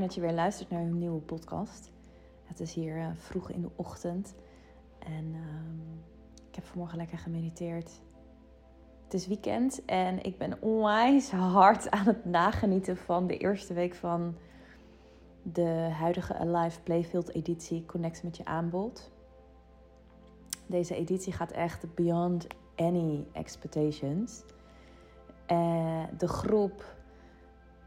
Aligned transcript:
dat 0.00 0.14
je 0.14 0.20
weer 0.20 0.32
luistert 0.32 0.70
naar 0.70 0.80
een 0.80 0.98
nieuwe 0.98 1.20
podcast. 1.20 1.90
Het 2.44 2.60
is 2.60 2.74
hier 2.74 2.96
uh, 2.96 3.06
vroeg 3.16 3.50
in 3.50 3.60
de 3.60 3.70
ochtend 3.76 4.34
en 4.98 5.24
um, 5.34 6.02
ik 6.48 6.54
heb 6.54 6.64
vanmorgen 6.64 6.98
lekker 6.98 7.18
gemediteerd. 7.18 7.90
Het 9.04 9.14
is 9.14 9.26
weekend 9.26 9.84
en 9.84 10.22
ik 10.22 10.38
ben 10.38 10.62
onwijs 10.62 11.30
hard 11.30 11.90
aan 11.90 12.06
het 12.06 12.24
nagenieten 12.24 12.96
van 12.96 13.26
de 13.26 13.36
eerste 13.36 13.74
week 13.74 13.94
van 13.94 14.36
de 15.42 15.88
huidige 15.98 16.34
Alive 16.34 16.80
Playfield 16.80 17.34
editie 17.34 17.86
Connect 17.86 18.22
met 18.22 18.36
je 18.36 18.44
aanbod. 18.44 19.12
Deze 20.66 20.94
editie 20.94 21.32
gaat 21.32 21.50
echt 21.50 21.94
beyond 21.94 22.46
any 22.76 23.26
expectations. 23.32 24.42
Uh, 25.48 26.04
de 26.18 26.28
groep 26.28 26.96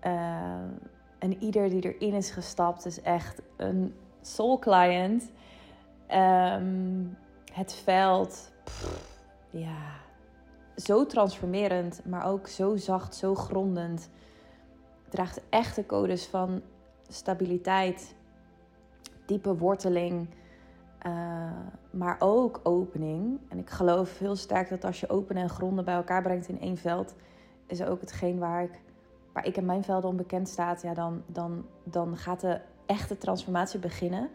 uh, 0.03 0.61
en 1.19 1.43
ieder 1.43 1.69
die 1.69 1.95
erin 1.95 2.13
is 2.13 2.31
gestapt 2.31 2.85
is 2.85 3.01
echt 3.01 3.41
een 3.55 3.95
soul 4.21 4.59
client. 4.59 5.31
Um, 6.13 7.17
het 7.53 7.73
veld, 7.73 8.51
ja, 9.49 9.77
zo 10.75 11.05
transformerend, 11.05 12.01
maar 12.05 12.25
ook 12.25 12.47
zo 12.47 12.75
zacht, 12.75 13.15
zo 13.15 13.35
grondend. 13.35 14.09
Draagt 15.09 15.41
echte 15.49 15.85
codes 15.85 16.25
van 16.25 16.61
stabiliteit, 17.07 18.15
diepe 19.25 19.57
worteling, 19.57 20.27
uh, 21.07 21.51
maar 21.91 22.15
ook 22.19 22.59
opening. 22.63 23.39
En 23.49 23.57
ik 23.57 23.69
geloof 23.69 24.19
heel 24.19 24.35
sterk 24.35 24.69
dat 24.69 24.85
als 24.85 24.99
je 24.99 25.09
open 25.09 25.35
en 25.35 25.49
gronden 25.49 25.85
bij 25.85 25.95
elkaar 25.95 26.21
brengt 26.21 26.47
in 26.47 26.61
één 26.61 26.77
veld, 26.77 27.15
is 27.67 27.83
ook 27.83 27.99
hetgeen 28.01 28.39
waar 28.39 28.63
ik, 28.63 28.79
waar 29.37 29.45
ik 29.45 29.57
en 29.57 29.65
mijn 29.65 29.83
velden 29.83 30.09
onbekend 30.09 30.47
staat. 30.47 30.81
Ja, 30.81 30.93
dan, 30.93 31.23
dan, 31.25 31.65
dan 31.83 32.17
gaat 32.17 32.41
de 32.41 32.59
echte 32.85 33.17
transformatie 33.17 33.79
beginnen. 33.79 34.29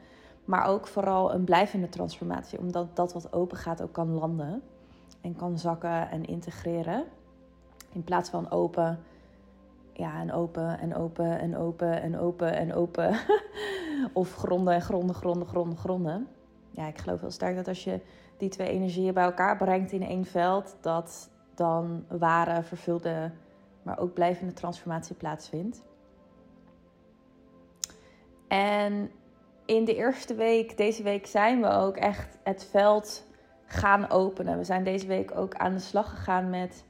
Maar 0.44 0.66
ook 0.66 0.86
vooral 0.86 1.34
een 1.34 1.44
blijvende 1.44 1.88
transformatie, 1.88 2.58
omdat 2.58 2.96
dat 2.96 3.12
wat 3.12 3.32
open 3.32 3.56
gaat 3.56 3.82
ook 3.82 3.92
kan 3.92 4.12
landen 4.12 4.62
en 5.20 5.36
kan 5.36 5.58
zakken 5.58 6.10
en 6.10 6.24
integreren. 6.24 7.04
In 7.92 8.04
plaats 8.04 8.30
van 8.30 8.50
open, 8.50 8.98
ja, 9.92 10.20
en 10.20 10.32
open 10.32 10.78
en 10.78 10.94
open 10.94 11.38
en 11.38 11.56
open 11.56 12.02
en 12.02 12.18
open 12.18 12.56
en 12.56 12.74
open. 12.74 13.16
of 14.12 14.34
gronden 14.34 14.74
en 14.74 14.82
gronden, 14.82 15.14
gronden, 15.14 15.46
gronden, 15.46 15.78
gronden. 15.78 16.28
Ja, 16.70 16.86
ik 16.86 16.98
geloof 16.98 17.20
heel 17.20 17.30
sterk 17.30 17.56
dat 17.56 17.68
als 17.68 17.84
je 17.84 18.00
die 18.36 18.48
twee 18.48 18.68
energieën 18.68 19.14
bij 19.14 19.24
elkaar 19.24 19.56
brengt 19.56 19.92
in 19.92 20.02
één 20.02 20.24
veld, 20.24 20.76
dat 20.80 21.30
dan 21.54 22.04
ware, 22.08 22.62
vervulde, 22.62 23.30
maar 23.82 23.98
ook 23.98 24.14
blijvende 24.14 24.52
transformatie 24.52 25.14
plaatsvindt. 25.14 25.82
En 28.48 29.10
in 29.64 29.84
de 29.84 29.94
eerste 29.94 30.34
week, 30.34 30.76
deze 30.76 31.02
week, 31.02 31.26
zijn 31.26 31.60
we 31.60 31.68
ook 31.68 31.96
echt 31.96 32.38
het 32.42 32.64
veld 32.64 33.26
gaan 33.64 34.10
openen. 34.10 34.58
We 34.58 34.64
zijn 34.64 34.84
deze 34.84 35.06
week 35.06 35.36
ook 35.36 35.54
aan 35.54 35.72
de 35.72 35.80
slag 35.80 36.10
gegaan 36.10 36.50
met 36.50 36.84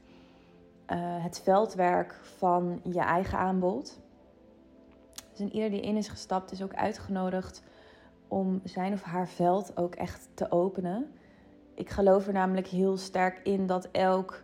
uh, 0.87 0.97
het 1.23 1.41
veldwerk 1.43 2.13
van 2.13 2.81
je 2.83 2.99
eigen 2.99 3.37
aanbod. 3.37 3.99
Dus 5.29 5.39
en 5.39 5.53
ieder 5.53 5.69
die 5.69 5.81
in 5.81 5.97
is 5.97 6.07
gestapt 6.07 6.51
is 6.51 6.61
ook 6.61 6.73
uitgenodigd 6.73 7.63
om 8.27 8.61
zijn 8.63 8.93
of 8.93 9.01
haar 9.01 9.27
veld 9.27 9.77
ook 9.77 9.95
echt 9.95 10.29
te 10.33 10.51
openen. 10.51 11.11
Ik 11.75 11.89
geloof 11.89 12.27
er 12.27 12.33
namelijk 12.33 12.67
heel 12.67 12.97
sterk 12.97 13.39
in 13.43 13.67
dat 13.67 13.89
elk, 13.91 14.43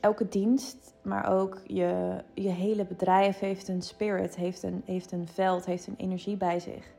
elke 0.00 0.28
dienst, 0.28 0.94
maar 1.02 1.32
ook 1.32 1.60
je, 1.66 2.22
je 2.34 2.48
hele 2.48 2.84
bedrijf 2.84 3.38
heeft 3.38 3.68
een 3.68 3.82
spirit, 3.82 4.36
heeft 4.36 4.62
een, 4.62 4.82
heeft 4.84 5.12
een 5.12 5.28
veld, 5.28 5.64
heeft 5.64 5.86
een 5.86 5.96
energie 5.96 6.36
bij 6.36 6.60
zich. 6.60 6.94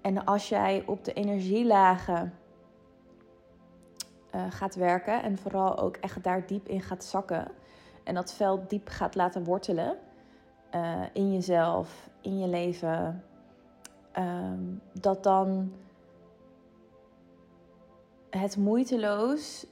En 0.00 0.24
als 0.24 0.48
jij 0.48 0.82
op 0.86 1.04
de 1.04 1.12
energielagen 1.12 2.34
uh, 4.34 4.42
gaat 4.50 4.74
werken 4.74 5.22
en 5.22 5.38
vooral 5.38 5.78
ook 5.78 5.96
echt 5.96 6.22
daar 6.22 6.46
diep 6.46 6.68
in 6.68 6.82
gaat 6.82 7.04
zakken 7.04 7.48
en 8.04 8.14
dat 8.14 8.32
veld 8.32 8.70
diep 8.70 8.88
gaat 8.88 9.14
laten 9.14 9.44
wortelen 9.44 9.96
uh, 10.74 11.02
in 11.12 11.32
jezelf, 11.32 12.10
in 12.20 12.38
je 12.38 12.48
leven, 12.48 13.24
um, 14.18 14.80
dat 14.92 15.22
dan 15.22 15.72
het 18.30 18.56
moeiteloos 18.56 19.66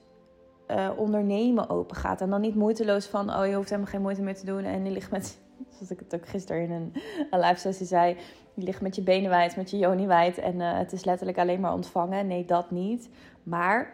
uh, 0.71 0.89
ondernemen 0.95 1.69
open 1.69 1.95
gaat. 1.95 2.21
En 2.21 2.29
dan 2.29 2.41
niet 2.41 2.55
moeiteloos 2.55 3.05
van, 3.05 3.35
oh 3.35 3.45
je 3.47 3.55
hoeft 3.55 3.69
helemaal 3.69 3.91
geen 3.91 4.01
moeite 4.01 4.21
meer 4.21 4.35
te 4.35 4.45
doen 4.45 4.63
en 4.63 4.85
je 4.85 4.91
ligt 4.91 5.11
met, 5.11 5.37
zoals 5.75 5.91
ik 5.91 5.99
het 5.99 6.15
ook 6.15 6.27
gisteren 6.27 6.61
in 6.61 6.71
een, 6.71 6.93
een 7.31 7.39
live 7.39 7.59
sessie 7.59 7.85
zei, 7.85 8.17
je 8.53 8.63
ligt 8.63 8.81
met 8.81 8.95
je 8.95 9.01
benen 9.01 9.29
wijd, 9.29 9.55
met 9.55 9.71
je 9.71 9.77
joni 9.77 10.07
wijd 10.07 10.37
en 10.37 10.55
uh, 10.55 10.77
het 10.77 10.91
is 10.91 11.05
letterlijk 11.05 11.37
alleen 11.37 11.59
maar 11.59 11.73
ontvangen. 11.73 12.27
Nee, 12.27 12.45
dat 12.45 12.71
niet. 12.71 13.09
Maar 13.43 13.93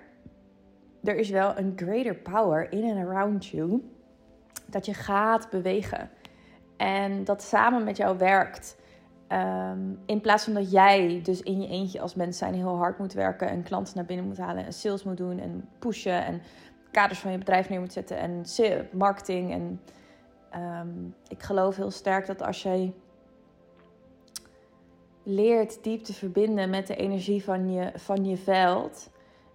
er 1.04 1.16
is 1.16 1.30
wel 1.30 1.58
een 1.58 1.74
greater 1.76 2.16
power 2.16 2.72
in 2.72 2.84
and 2.84 3.08
around 3.08 3.46
you 3.46 3.84
dat 4.66 4.86
je 4.86 4.94
gaat 4.94 5.50
bewegen. 5.50 6.10
En 6.78 7.24
dat 7.24 7.42
samen 7.42 7.84
met 7.84 7.98
jou 7.98 8.18
werkt. 8.18 8.78
Um, 9.30 10.00
in 10.06 10.22
plaats 10.22 10.44
van 10.44 10.54
dat 10.54 10.72
jij 10.72 11.20
dus 11.24 11.42
in 11.42 11.62
je 11.62 11.68
eentje 11.68 12.02
als 12.02 12.16
mens 12.16 12.38
zijn 12.38 12.54
heel 12.54 12.78
hard 12.78 12.98
moet 13.00 13.14
werken 13.14 13.50
en 13.50 13.64
klanten 13.64 13.96
naar 13.96 14.06
binnen 14.06 14.26
moet 14.26 14.38
halen 14.38 14.66
en 14.66 14.74
sales 14.74 15.04
moet 15.04 15.18
doen 15.18 15.40
en 15.40 15.70
pushen 15.80 16.26
en 16.26 16.42
kaders 16.92 17.20
van 17.20 17.32
je 17.32 17.38
bedrijf 17.38 17.70
neer 17.70 17.80
moet 17.80 17.94
zetten 17.94 18.18
en 18.18 18.46
marketing. 18.92 19.52
En 19.52 19.82
um, 20.56 21.16
ik 21.28 21.44
geloof 21.44 21.76
heel 21.76 21.92
sterk 21.92 22.26
dat 22.26 22.42
als 22.42 22.64
jij 22.64 22.94
leert 25.24 25.84
diep 25.84 26.04
te 26.04 26.14
verbinden 26.14 26.70
met 26.70 26.88
de 26.88 26.96
energie 26.96 27.44
van 27.44 27.72
je, 27.72 27.92
van 27.96 28.26
je 28.26 28.38
veld 28.38 29.10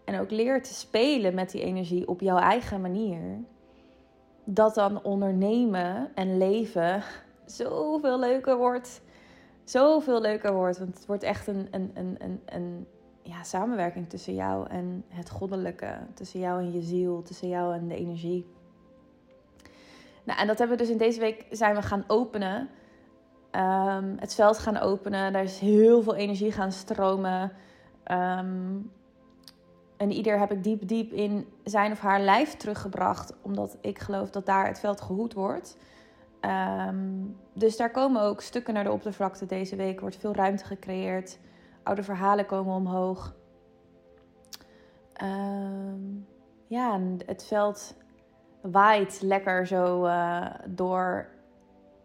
en 0.05 0.21
ook 0.21 0.31
leert 0.31 0.65
te 0.65 0.75
spelen 0.75 1.35
met 1.35 1.51
die 1.51 1.63
energie 1.63 2.09
op 2.09 2.21
jouw 2.21 2.39
eigen 2.39 2.81
manier, 2.81 3.21
dat 4.45 4.75
dan 4.75 5.03
ondernemen 5.03 6.11
en 6.15 6.39
leven 6.39 7.03
zoveel 7.47 8.19
leuker 8.19 8.57
wordt 8.57 9.01
zoveel 9.71 10.21
leuker 10.21 10.53
wordt. 10.53 10.79
Want 10.79 10.95
het 10.95 11.07
wordt 11.07 11.23
echt 11.23 11.47
een, 11.47 11.69
een, 11.71 11.91
een, 11.95 12.17
een, 12.19 12.41
een 12.47 12.87
ja, 13.23 13.43
samenwerking 13.43 14.09
tussen 14.09 14.35
jou 14.35 14.69
en 14.69 15.05
het 15.09 15.31
goddelijke. 15.31 15.99
Tussen 16.15 16.41
jou 16.41 16.61
en 16.61 16.73
je 16.73 16.83
ziel, 16.83 17.23
tussen 17.23 17.49
jou 17.49 17.75
en 17.75 17.89
de 17.89 17.97
energie. 17.97 18.47
Nou, 20.25 20.41
en 20.41 20.47
dat 20.47 20.59
hebben 20.59 20.77
we 20.77 20.83
dus 20.83 20.93
in 20.93 20.99
deze 20.99 21.21
week 21.21 21.47
zijn 21.51 21.75
we 21.75 21.83
gaan 21.83 22.05
openen. 22.07 22.69
Um, 23.53 24.17
het 24.19 24.35
veld 24.35 24.59
gaan 24.59 24.77
openen. 24.79 25.33
Daar 25.33 25.43
is 25.43 25.59
heel 25.59 26.03
veel 26.03 26.15
energie 26.15 26.53
gaan 26.53 26.73
stromen. 26.73 27.53
Um, 28.11 28.91
en 29.97 30.11
ieder 30.11 30.39
heb 30.39 30.53
ik 30.53 30.65
diep, 30.65 30.89
diep 30.89 31.13
in 31.13 31.47
zijn 31.65 31.93
of 31.93 32.01
haar 32.01 32.21
lijf 32.21 32.57
teruggebracht. 32.57 33.35
Omdat 33.43 33.77
ik 33.81 33.99
geloof 33.99 34.31
dat 34.31 34.47
daar 34.47 34.67
het 34.67 34.81
veld 34.81 35.01
gehoed 35.01 35.33
wordt. 35.33 35.77
Um, 36.41 37.37
dus 37.53 37.77
daar 37.77 37.91
komen 37.91 38.23
ook 38.23 38.41
stukken 38.41 38.75
naar 38.75 38.85
de 38.85 38.93
oppervlakte 38.93 39.47
deze 39.47 39.77
week. 39.77 39.95
Er 39.95 40.01
wordt 40.01 40.17
veel 40.17 40.35
ruimte 40.35 40.65
gecreëerd. 40.65 41.39
Oude 41.83 42.03
verhalen 42.03 42.47
komen 42.47 42.75
omhoog. 42.75 43.35
Um, 45.23 46.27
ja, 46.67 47.01
het 47.27 47.45
veld 47.45 47.95
waait 48.61 49.23
lekker 49.23 49.67
zo 49.67 50.07
uh, 50.07 50.47
door, 50.67 51.29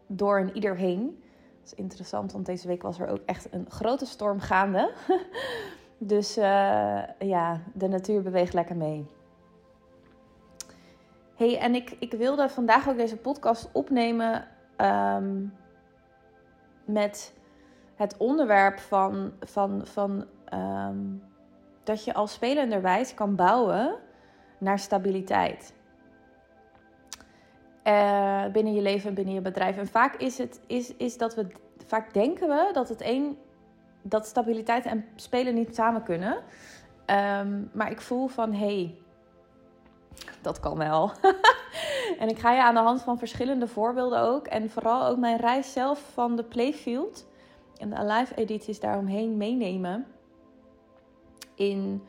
door 0.08 0.40
en 0.40 0.56
ieder 0.56 0.76
heen. 0.76 1.24
Dat 1.60 1.72
is 1.72 1.74
interessant, 1.74 2.32
want 2.32 2.46
deze 2.46 2.68
week 2.68 2.82
was 2.82 3.00
er 3.00 3.08
ook 3.08 3.22
echt 3.26 3.54
een 3.54 3.66
grote 3.70 4.06
storm 4.06 4.40
gaande. 4.40 4.92
dus 5.98 6.38
uh, 6.38 7.04
ja, 7.20 7.62
de 7.74 7.88
natuur 7.88 8.22
beweegt 8.22 8.54
lekker 8.54 8.76
mee 8.76 9.08
en 11.52 11.76
ik, 11.76 11.96
ik 12.00 12.12
wilde 12.12 12.50
vandaag 12.50 12.90
ook 12.90 12.98
deze 12.98 13.18
podcast 13.18 13.70
opnemen 13.72 14.48
um, 14.78 15.54
met 16.86 17.34
het 17.96 18.18
onderwerp 18.18 18.80
van, 18.80 19.34
van, 19.40 19.82
van 19.86 20.26
um, 20.54 21.24
dat 21.84 22.04
je 22.04 22.14
als 22.14 22.34
spelenderwijs 22.34 23.14
kan 23.14 23.36
bouwen 23.36 23.96
naar 24.58 24.80
stabiliteit. 24.80 25.74
Uh, 27.88 28.46
binnen 28.52 28.74
je 28.74 28.82
leven 28.82 29.10
en 29.10 29.16
binnen 29.16 29.34
je 29.34 29.42
bedrijf. 29.42 29.78
En 29.78 29.88
vaak 29.88 30.16
is 30.16 30.38
het 30.38 30.62
is, 30.68 30.96
is 30.96 31.18
dat 31.18 31.36
we 31.36 31.48
vaak 31.86 32.14
denken 32.14 32.48
we 32.48 32.70
dat 32.74 32.90
het 32.90 33.02
een 33.02 33.38
dat 34.02 34.26
stabiliteit 34.26 34.86
en 34.86 35.06
spelen 35.16 35.54
niet 35.54 35.76
samen 35.76 36.04
kunnen. 36.04 36.38
Um, 37.06 37.70
maar 37.74 37.92
ik 37.92 38.02
voel 38.02 38.28
van 38.28 38.54
hey, 38.54 38.96
dat 40.42 40.60
kan 40.60 40.78
wel. 40.78 41.12
en 42.20 42.30
ik 42.30 42.40
ga 42.40 42.52
je 42.52 42.64
aan 42.64 42.74
de 42.74 42.80
hand 42.80 43.02
van 43.02 43.18
verschillende 43.18 43.68
voorbeelden 43.68 44.20
ook. 44.20 44.48
En 44.48 44.70
vooral 44.70 45.06
ook 45.08 45.18
mijn 45.18 45.38
reis 45.38 45.74
zelf 45.74 46.10
van 46.14 46.36
de 46.36 46.44
Playfield 46.44 47.26
en 47.78 47.90
de 47.90 47.96
Alive 47.96 48.36
edities 48.36 48.80
daaromheen 48.80 49.38
meenemen. 49.38 50.06
In 51.56 52.04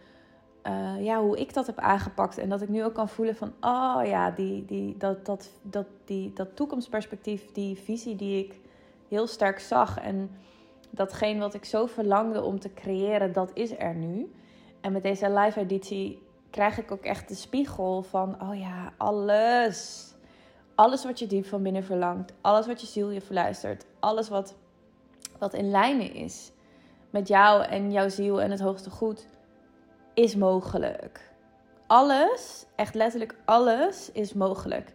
eh, 0.64 1.04
ja, 1.04 1.20
hoe 1.20 1.38
ik 1.38 1.54
dat 1.54 1.66
heb 1.66 1.78
aangepakt. 1.78 2.38
En 2.38 2.48
dat 2.48 2.62
ik 2.62 2.68
nu 2.68 2.84
ook 2.84 2.94
kan 2.94 3.08
voelen 3.08 3.36
van, 3.36 3.52
oh 3.60 4.00
ja, 4.04 4.30
die, 4.30 4.64
die, 4.64 4.96
dat, 4.96 5.26
dat, 5.26 5.50
dat, 5.62 5.86
die, 6.04 6.32
dat 6.32 6.56
toekomstperspectief, 6.56 7.52
die 7.52 7.76
visie 7.76 8.16
die 8.16 8.44
ik 8.44 8.60
heel 9.08 9.26
sterk 9.26 9.58
zag. 9.58 9.98
En 9.98 10.30
datgene 10.90 11.40
wat 11.40 11.54
ik 11.54 11.64
zo 11.64 11.86
verlangde 11.86 12.42
om 12.42 12.60
te 12.60 12.74
creëren, 12.74 13.32
dat 13.32 13.50
is 13.54 13.78
er 13.78 13.94
nu. 13.94 14.32
En 14.80 14.92
met 14.92 15.02
deze 15.02 15.30
live 15.30 15.60
editie 15.60 16.22
krijg 16.54 16.78
ik 16.78 16.90
ook 16.90 17.04
echt 17.04 17.28
de 17.28 17.34
spiegel 17.34 18.02
van, 18.02 18.42
oh 18.42 18.58
ja, 18.58 18.92
alles. 18.96 20.08
Alles 20.74 21.04
wat 21.04 21.18
je 21.18 21.26
diep 21.26 21.46
van 21.46 21.62
binnen 21.62 21.84
verlangt, 21.84 22.32
alles 22.40 22.66
wat 22.66 22.80
je 22.80 22.86
ziel 22.86 23.10
je 23.10 23.20
verluistert, 23.20 23.86
alles 24.00 24.28
wat, 24.28 24.54
wat 25.38 25.54
in 25.54 25.70
lijnen 25.70 26.14
is 26.14 26.52
met 27.10 27.28
jou 27.28 27.64
en 27.64 27.92
jouw 27.92 28.08
ziel 28.08 28.40
en 28.40 28.50
het 28.50 28.60
hoogste 28.60 28.90
goed, 28.90 29.26
is 30.14 30.36
mogelijk. 30.36 31.32
Alles, 31.86 32.66
echt 32.76 32.94
letterlijk 32.94 33.36
alles, 33.44 34.12
is 34.12 34.32
mogelijk. 34.32 34.94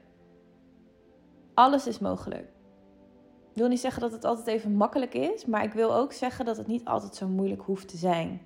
Alles 1.53 1.87
is 1.87 1.99
mogelijk. 1.99 2.47
Ik 3.51 3.55
wil 3.55 3.67
niet 3.67 3.79
zeggen 3.79 4.01
dat 4.01 4.11
het 4.11 4.25
altijd 4.25 4.47
even 4.47 4.71
makkelijk 4.71 5.13
is, 5.13 5.45
maar 5.45 5.63
ik 5.63 5.73
wil 5.73 5.95
ook 5.95 6.13
zeggen 6.13 6.45
dat 6.45 6.57
het 6.57 6.67
niet 6.67 6.85
altijd 6.85 7.15
zo 7.15 7.27
moeilijk 7.27 7.61
hoeft 7.61 7.87
te 7.87 7.97
zijn. 7.97 8.41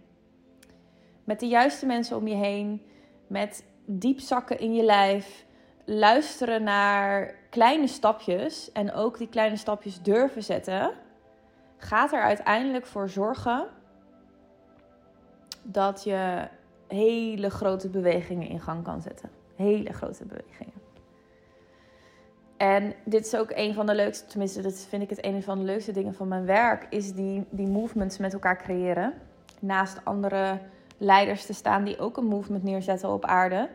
Met 1.24 1.40
de 1.40 1.48
juiste 1.48 1.86
mensen 1.86 2.18
om 2.18 2.28
je 2.28 2.36
heen, 2.36 2.82
met 3.28 3.64
diep 3.86 4.20
zakken 4.20 4.60
in 4.60 4.74
je 4.74 4.84
lijf, 4.84 5.46
luisteren 5.86 6.64
naar 6.64 7.36
kleine 7.50 7.88
stapjes 7.88 8.72
en 8.72 8.94
ook 8.94 9.18
die 9.18 9.30
kleine 9.30 9.56
stapjes 9.56 10.02
durven 10.02 10.44
zetten, 10.44 10.92
gaat 11.78 12.14
er 12.14 12.22
uiteindelijk 12.22 12.86
voor 12.86 13.10
zorgen 13.10 13.68
dat 15.64 16.04
je 16.04 16.48
hele 16.88 17.50
grote 17.50 17.90
bewegingen 17.90 18.48
in 18.48 18.62
gang 18.62 18.84
kan 18.84 19.02
zetten. 19.02 19.30
Hele 19.56 19.94
grote 19.94 20.26
bewegingen. 20.26 20.74
En 22.58 22.94
dit 23.06 23.26
is 23.26 23.36
ook 23.36 23.52
een 23.56 23.74
van 23.74 23.86
de 23.86 23.96
leukste, 23.96 24.26
tenminste, 24.26 24.62
dat 24.62 24.86
vind 24.90 25.04
ik 25.04 25.10
het 25.10 25.26
een 25.26 25.44
van 25.44 25.58
de 25.58 25.64
leukste 25.64 25.92
dingen 25.92 26.14
van 26.14 26.28
mijn 26.28 26.46
werk, 26.46 26.88
is 26.90 27.14
die, 27.14 27.46
die 27.50 27.68
movements 27.68 28.18
met 28.18 28.34
elkaar 28.34 28.58
creëren. 28.58 29.14
Naast 29.60 30.00
andere 30.04 30.60
leiders 31.04 31.46
te 31.46 31.54
staan 31.54 31.84
die 31.84 32.00
ook 32.00 32.18
een 32.18 32.26
movement 32.26 32.64
neerzetten 32.64 33.10
op 33.10 33.26
aarde. 33.26 33.70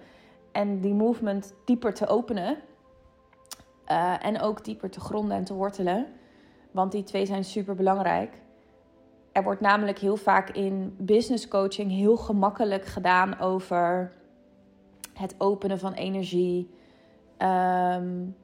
En 0.52 0.80
die 0.80 0.94
movement 0.94 1.54
dieper 1.64 1.94
te 1.94 2.06
openen. 2.06 2.56
Uh, 3.88 4.24
en 4.24 4.40
ook 4.40 4.64
dieper 4.64 4.90
te 4.90 5.00
gronden 5.00 5.36
en 5.36 5.44
te 5.44 5.54
wortelen. 5.54 6.06
Want 6.70 6.92
die 6.92 7.02
twee 7.02 7.26
zijn 7.26 7.44
super 7.44 7.74
belangrijk. 7.74 8.40
Er 9.32 9.42
wordt 9.42 9.60
namelijk 9.60 9.98
heel 9.98 10.16
vaak 10.16 10.50
in 10.50 10.94
business 10.98 11.48
coaching 11.48 11.90
heel 11.90 12.16
gemakkelijk 12.16 12.84
gedaan 12.84 13.38
over 13.38 14.12
het 15.14 15.34
openen 15.38 15.78
van 15.78 15.92
energie. 15.92 16.70
Um, 17.38 18.36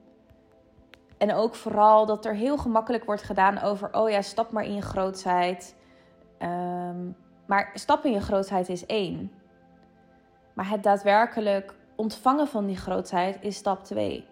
en 1.19 1.35
ook 1.35 1.55
vooral 1.55 2.07
dat 2.07 2.25
er 2.25 2.35
heel 2.35 2.57
gemakkelijk 2.57 3.05
wordt 3.05 3.23
gedaan 3.23 3.61
over: 3.61 3.89
oh 3.93 4.11
ja, 4.11 4.23
stap 4.23 4.51
maar 4.51 4.65
in 4.65 4.75
je 4.75 4.83
grootheid. 4.83 5.77
Um, 6.39 6.49
maar 7.47 7.71
stap 7.75 8.05
in 8.05 8.13
je 8.13 8.21
grootheid 8.21 8.69
is 8.69 8.87
één. 8.87 9.33
Maar 10.53 10.71
het 10.71 10.83
daadwerkelijk 10.83 11.75
ontvangen 11.97 12.47
van 12.47 12.67
die 12.67 12.77
grootheid 12.77 13.39
is 13.41 13.57
stap 13.57 13.85
twee. 13.85 14.27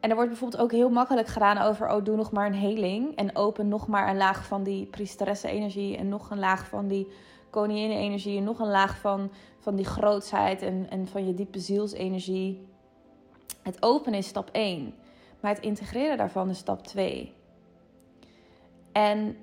En 0.00 0.10
er 0.10 0.14
wordt 0.14 0.30
bijvoorbeeld 0.30 0.62
ook 0.62 0.72
heel 0.72 0.90
makkelijk 0.90 1.26
gedaan 1.26 1.58
over: 1.58 1.90
oh, 1.90 2.04
doe 2.04 2.16
nog 2.16 2.32
maar 2.32 2.46
een 2.46 2.54
heling. 2.54 3.16
En 3.16 3.36
open 3.36 3.68
nog 3.68 3.86
maar 3.86 4.08
een 4.08 4.16
laag 4.16 4.44
van 4.44 4.62
die 4.62 4.86
priesteressen-energie. 4.86 5.96
En 5.96 6.08
nog 6.08 6.30
een 6.30 6.38
laag 6.38 6.66
van 6.68 6.88
die 6.88 7.08
koninginnen-energie. 7.50 8.38
En 8.38 8.44
nog 8.44 8.58
een 8.58 8.70
laag 8.70 8.98
van, 8.98 9.30
van 9.58 9.76
die 9.76 9.84
grootheid 9.84 10.62
en, 10.62 10.86
en 10.90 11.06
van 11.06 11.26
je 11.26 11.34
diepe 11.34 11.58
zielsenergie. 11.58 12.66
Het 13.62 13.82
openen 13.82 14.18
is 14.18 14.26
stap 14.26 14.48
1. 14.52 14.94
Maar 15.40 15.54
het 15.54 15.62
integreren 15.62 16.16
daarvan 16.16 16.50
is 16.50 16.58
stap 16.58 16.86
2. 16.86 17.34
En 18.92 19.36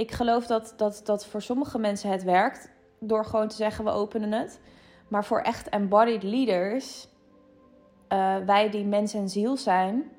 ik 0.00 0.10
geloof 0.10 0.46
dat, 0.46 0.74
dat, 0.76 1.00
dat 1.04 1.26
voor 1.26 1.42
sommige 1.42 1.78
mensen 1.78 2.10
het 2.10 2.22
werkt 2.22 2.70
door 2.98 3.24
gewoon 3.24 3.48
te 3.48 3.56
zeggen 3.56 3.84
we 3.84 3.90
openen 3.90 4.32
het. 4.32 4.60
Maar 5.08 5.24
voor 5.24 5.40
echt 5.40 5.68
embodied 5.68 6.22
leaders 6.22 7.08
uh, 8.08 8.36
wij 8.36 8.70
die 8.70 8.84
mens 8.84 9.14
en 9.14 9.28
ziel 9.28 9.56
zijn, 9.56 10.10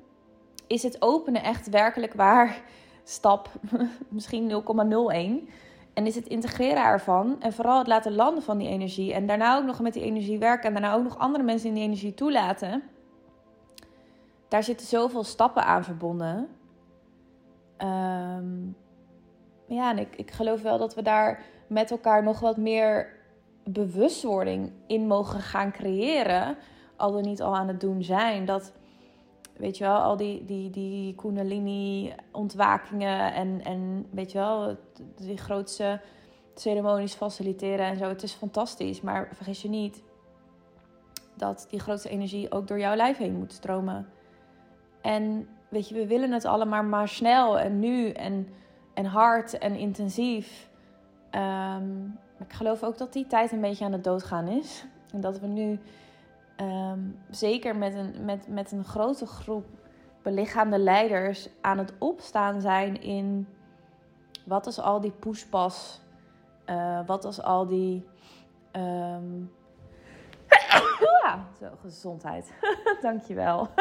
is 0.66 0.82
het 0.82 1.02
openen 1.02 1.42
echt 1.42 1.68
werkelijk 1.68 2.14
waar 2.14 2.62
stap 3.04 3.50
misschien 4.08 4.50
0,01. 5.46 5.50
En 5.92 6.06
is 6.06 6.14
het 6.14 6.26
integreren 6.26 6.84
ervan 6.84 7.40
en 7.40 7.52
vooral 7.52 7.78
het 7.78 7.86
laten 7.86 8.14
landen 8.14 8.42
van 8.42 8.58
die 8.58 8.68
energie. 8.68 9.14
En 9.14 9.26
daarna 9.26 9.56
ook 9.56 9.64
nog 9.64 9.80
met 9.80 9.92
die 9.92 10.02
energie 10.02 10.38
werken 10.38 10.66
en 10.66 10.72
daarna 10.72 10.94
ook 10.94 11.02
nog 11.02 11.18
andere 11.18 11.44
mensen 11.44 11.68
in 11.68 11.74
die 11.74 11.84
energie 11.84 12.14
toelaten. 12.14 12.82
Daar 14.48 14.62
zitten 14.62 14.86
zoveel 14.86 15.24
stappen 15.24 15.64
aan 15.64 15.84
verbonden. 15.84 16.48
Um, 17.78 18.76
ja, 19.74 19.90
en 19.90 19.98
ik, 19.98 20.16
ik 20.16 20.30
geloof 20.30 20.62
wel 20.62 20.78
dat 20.78 20.94
we 20.94 21.02
daar 21.02 21.42
met 21.66 21.90
elkaar 21.90 22.22
nog 22.22 22.40
wat 22.40 22.56
meer 22.56 23.20
bewustwording 23.64 24.72
in 24.86 25.06
mogen 25.06 25.40
gaan 25.40 25.72
creëren 25.72 26.56
al 26.96 27.12
dan 27.12 27.22
niet 27.22 27.42
al 27.42 27.56
aan 27.56 27.68
het 27.68 27.80
doen 27.80 28.02
zijn. 28.02 28.44
Dat, 28.44 28.72
weet 29.56 29.78
je 29.78 29.84
wel, 29.84 29.98
al 29.98 30.16
die, 30.16 30.44
die, 30.44 30.70
die 30.70 31.14
Kundalini-ontwakingen 31.14 33.34
en, 33.34 33.64
en 33.64 34.06
weet 34.10 34.32
je 34.32 34.38
wel, 34.38 34.76
die 35.16 35.38
grootste 35.38 36.00
ceremonies 36.54 37.14
faciliteren 37.14 37.86
en 37.86 37.96
zo. 37.96 38.08
Het 38.08 38.22
is 38.22 38.32
fantastisch, 38.32 39.00
maar 39.00 39.28
vergis 39.32 39.62
je 39.62 39.68
niet 39.68 40.02
dat 41.34 41.66
die 41.70 41.80
grootste 41.80 42.08
energie 42.08 42.52
ook 42.52 42.66
door 42.66 42.78
jouw 42.78 42.94
lijf 42.94 43.16
heen 43.16 43.38
moet 43.38 43.52
stromen. 43.52 44.08
En 45.00 45.48
weet 45.68 45.88
je, 45.88 45.94
we 45.94 46.06
willen 46.06 46.32
het 46.32 46.44
allemaal 46.44 46.82
maar 46.82 47.08
snel 47.08 47.58
en 47.58 47.78
nu 47.78 48.10
en, 48.10 48.48
en 48.94 49.04
hard 49.04 49.58
en 49.58 49.74
intensief. 49.74 50.70
Um, 51.30 52.18
ik 52.38 52.52
geloof 52.52 52.82
ook 52.82 52.98
dat 52.98 53.12
die 53.12 53.26
tijd 53.26 53.52
een 53.52 53.60
beetje 53.60 53.84
aan 53.84 53.92
het 53.92 54.04
doodgaan 54.04 54.48
is. 54.48 54.84
En 55.12 55.20
dat 55.20 55.40
we 55.40 55.46
nu 55.46 55.80
Ehm, 56.62 57.00
zeker 57.30 57.76
met 57.76 57.94
een, 57.94 58.24
met, 58.24 58.48
met 58.48 58.72
een 58.72 58.84
grote 58.84 59.26
groep 59.26 59.66
belichaamde 60.22 60.78
leiders 60.78 61.48
aan 61.60 61.78
het 61.78 61.92
opstaan 61.98 62.60
zijn 62.60 63.00
in 63.00 63.48
wat 64.44 64.66
als 64.66 64.78
al 64.80 65.00
die 65.00 65.10
poespas, 65.10 66.00
uh, 66.66 67.06
wat 67.06 67.24
als 67.24 67.42
al 67.42 67.66
die. 67.66 68.08
Um... 68.72 69.52
ja, 71.00 71.46
zo, 71.60 71.66
gezondheid. 71.80 72.52
Dankjewel. 73.02 73.68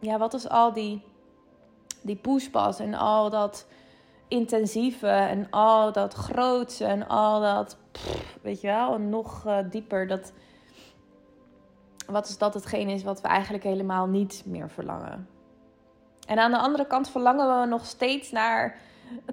ja, 0.00 0.18
wat 0.18 0.32
als 0.32 0.48
al 0.48 0.72
die, 0.72 1.02
die 2.02 2.16
poespas 2.16 2.78
en 2.78 2.94
al 2.94 3.30
dat 3.30 3.66
intensieve 4.28 5.08
en 5.08 5.46
al 5.50 5.92
dat 5.92 6.14
grootse 6.14 6.84
en 6.84 7.08
al 7.08 7.40
dat 7.40 7.76
weet 8.42 8.60
je 8.60 8.66
wel, 8.66 8.94
en 8.94 9.08
nog 9.08 9.46
uh, 9.46 9.58
dieper. 9.70 10.06
Dat, 10.06 10.32
wat 12.06 12.28
is 12.28 12.38
dat 12.38 12.54
hetgeen 12.54 12.88
is 12.88 13.02
wat 13.02 13.20
we 13.20 13.28
eigenlijk 13.28 13.64
helemaal 13.64 14.06
niet 14.06 14.42
meer 14.46 14.70
verlangen? 14.70 15.28
En 16.26 16.38
aan 16.38 16.50
de 16.50 16.58
andere 16.58 16.86
kant 16.86 17.10
verlangen 17.10 17.60
we 17.60 17.66
nog 17.66 17.86
steeds 17.86 18.30
naar 18.30 18.78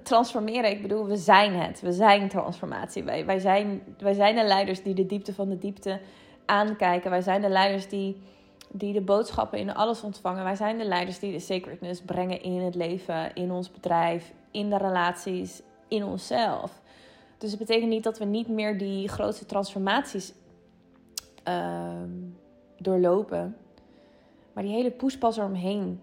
transformeren. 0.02 0.70
Ik 0.70 0.82
bedoel, 0.82 1.06
we 1.06 1.16
zijn 1.16 1.54
het. 1.54 1.80
We 1.80 1.92
zijn 1.92 2.28
transformatie. 2.28 3.04
Wij, 3.04 3.26
wij, 3.26 3.38
zijn, 3.38 3.82
wij 3.98 4.14
zijn 4.14 4.34
de 4.34 4.44
leiders 4.44 4.82
die 4.82 4.94
de 4.94 5.06
diepte 5.06 5.34
van 5.34 5.48
de 5.48 5.58
diepte 5.58 6.00
aankijken. 6.46 7.10
Wij 7.10 7.20
zijn 7.20 7.40
de 7.40 7.48
leiders 7.48 7.88
die, 7.88 8.22
die 8.70 8.92
de 8.92 9.00
boodschappen 9.00 9.58
in 9.58 9.74
alles 9.74 10.02
ontvangen. 10.02 10.44
Wij 10.44 10.56
zijn 10.56 10.78
de 10.78 10.84
leiders 10.84 11.18
die 11.18 11.32
de 11.32 11.40
sacredness 11.40 12.02
brengen 12.02 12.42
in 12.42 12.60
het 12.60 12.74
leven, 12.74 13.34
in 13.34 13.50
ons 13.50 13.70
bedrijf, 13.70 14.32
in 14.50 14.70
de 14.70 14.76
relaties, 14.76 15.62
in 15.88 16.04
onszelf. 16.04 16.80
Dus 17.38 17.50
het 17.50 17.58
betekent 17.58 17.90
niet 17.90 18.02
dat 18.02 18.18
we 18.18 18.24
niet 18.24 18.48
meer 18.48 18.78
die 18.78 19.08
grootste 19.08 19.46
transformaties 19.46 20.32
uh, 21.48 22.02
doorlopen. 22.78 23.56
Maar 24.52 24.62
die 24.62 24.72
hele 24.72 24.90
poespas 24.90 25.36
eromheen, 25.36 26.02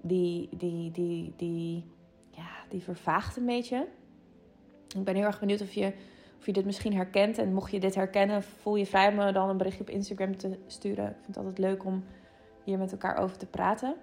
die, 0.00 0.48
die, 0.50 0.90
die, 0.90 1.32
die, 1.36 1.84
ja, 2.30 2.48
die 2.68 2.82
vervaagt 2.82 3.36
een 3.36 3.46
beetje. 3.46 3.86
Ik 4.96 5.04
ben 5.04 5.14
heel 5.14 5.24
erg 5.24 5.40
benieuwd 5.40 5.60
of 5.60 5.72
je, 5.72 5.92
of 6.42 6.48
je 6.48 6.54
dit 6.54 6.64
misschien 6.64 6.94
herkent. 6.94 7.38
En 7.38 7.54
mocht 7.54 7.70
je 7.70 7.80
dit 7.80 7.94
herkennen, 7.94 8.42
voel 8.42 8.76
je 8.76 8.86
vrij 8.86 9.08
om 9.08 9.14
me 9.14 9.32
dan 9.32 9.48
een 9.48 9.56
berichtje 9.56 9.82
op 9.82 9.90
Instagram 9.90 10.36
te 10.36 10.58
sturen. 10.66 11.06
Ik 11.06 11.14
vind 11.14 11.26
het 11.26 11.36
altijd 11.36 11.58
leuk 11.58 11.84
om 11.84 12.04
hier 12.64 12.78
met 12.78 12.92
elkaar 12.92 13.16
over 13.16 13.38
te 13.38 13.46
praten. 13.46 13.94